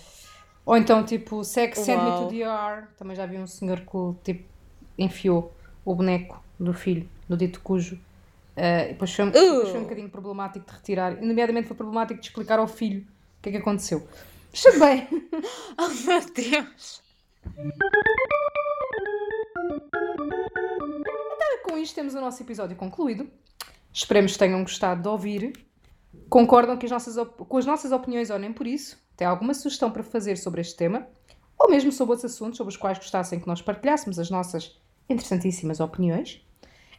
[0.66, 2.88] Ou então, tipo, Sex Send Me to the ER.
[2.98, 4.44] Também já vi um senhor que, tipo,
[4.98, 5.54] enfiou
[5.86, 7.96] o boneco do filho, do dito cujo.
[7.96, 9.32] Uh, depois, foi, uh.
[9.32, 11.22] depois foi um bocadinho problemático de retirar.
[11.22, 14.06] Nomeadamente foi problemático de explicar ao filho o que é que aconteceu.
[14.54, 15.08] Está bem.
[15.80, 17.02] oh meu Deus.
[21.36, 23.28] Então, com isto temos o nosso episódio concluído.
[23.94, 25.54] Esperemos que tenham gostado de ouvir.
[26.30, 28.98] Concordam que as nossas com as nossas opiniões ou nem por isso?
[29.18, 31.08] Tem alguma sugestão para fazer sobre este tema?
[31.60, 35.80] Ou mesmo sobre outros assuntos sobre os quais gostassem que nós partilhássemos as nossas interessantíssimas
[35.80, 36.44] opiniões?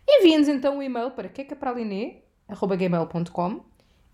[0.09, 3.65] Enviem-nos então um e-mail para quecapraline.gmail.com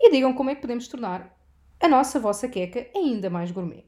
[0.00, 1.34] e digam como é que podemos tornar
[1.80, 3.84] a nossa vossa queca ainda mais gourmet.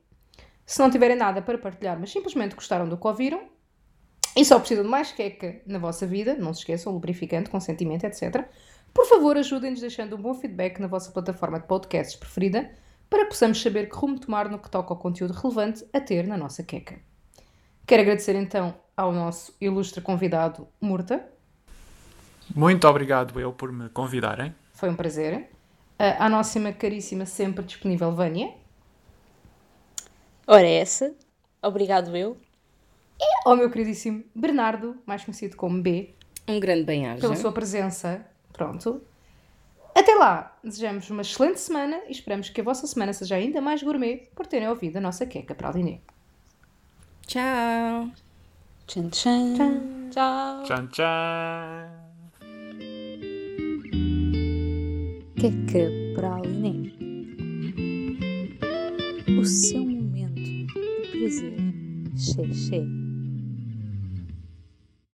[0.66, 3.48] Se não tiverem nada para partilhar, mas simplesmente gostaram do que ouviram,
[4.36, 8.48] e só precisam de mais queca na vossa vida, não se esqueçam, lubrificante, consentimento, etc.,
[8.92, 12.70] por favor ajudem-nos deixando um bom feedback na vossa plataforma de podcasts preferida,
[13.08, 16.26] para que possamos saber que rumo tomar no que toca ao conteúdo relevante a ter
[16.26, 17.00] na nossa queca.
[17.86, 21.28] Quero agradecer então ao nosso ilustre convidado, Murta.
[22.54, 24.54] Muito obrigado eu por me convidarem.
[24.72, 25.50] Foi um prazer
[25.98, 28.54] à nossa caríssima, sempre disponível Vânia.
[30.46, 31.14] Ora, essa.
[31.62, 32.36] Obrigado, eu.
[33.20, 36.14] E ao meu queridíssimo Bernardo, mais conhecido como B.
[36.48, 37.20] Um grande bem-aja.
[37.20, 38.26] Pela sua presença.
[38.60, 39.00] Pronto.
[39.94, 43.82] Até lá, desejamos uma excelente semana e esperamos que a vossa semana seja ainda mais
[43.82, 46.00] gourmet por terem ouvido a nossa queca para a Liné.
[47.26, 48.10] Tchau.
[48.86, 50.10] Tchan, tchan.
[50.10, 50.62] Tchau.
[50.64, 51.88] Tchan, tchan.
[55.40, 56.92] Queca para a Liné.
[59.40, 60.66] O seu momento de
[61.12, 61.56] prazer.
[62.14, 62.99] Xé, xé.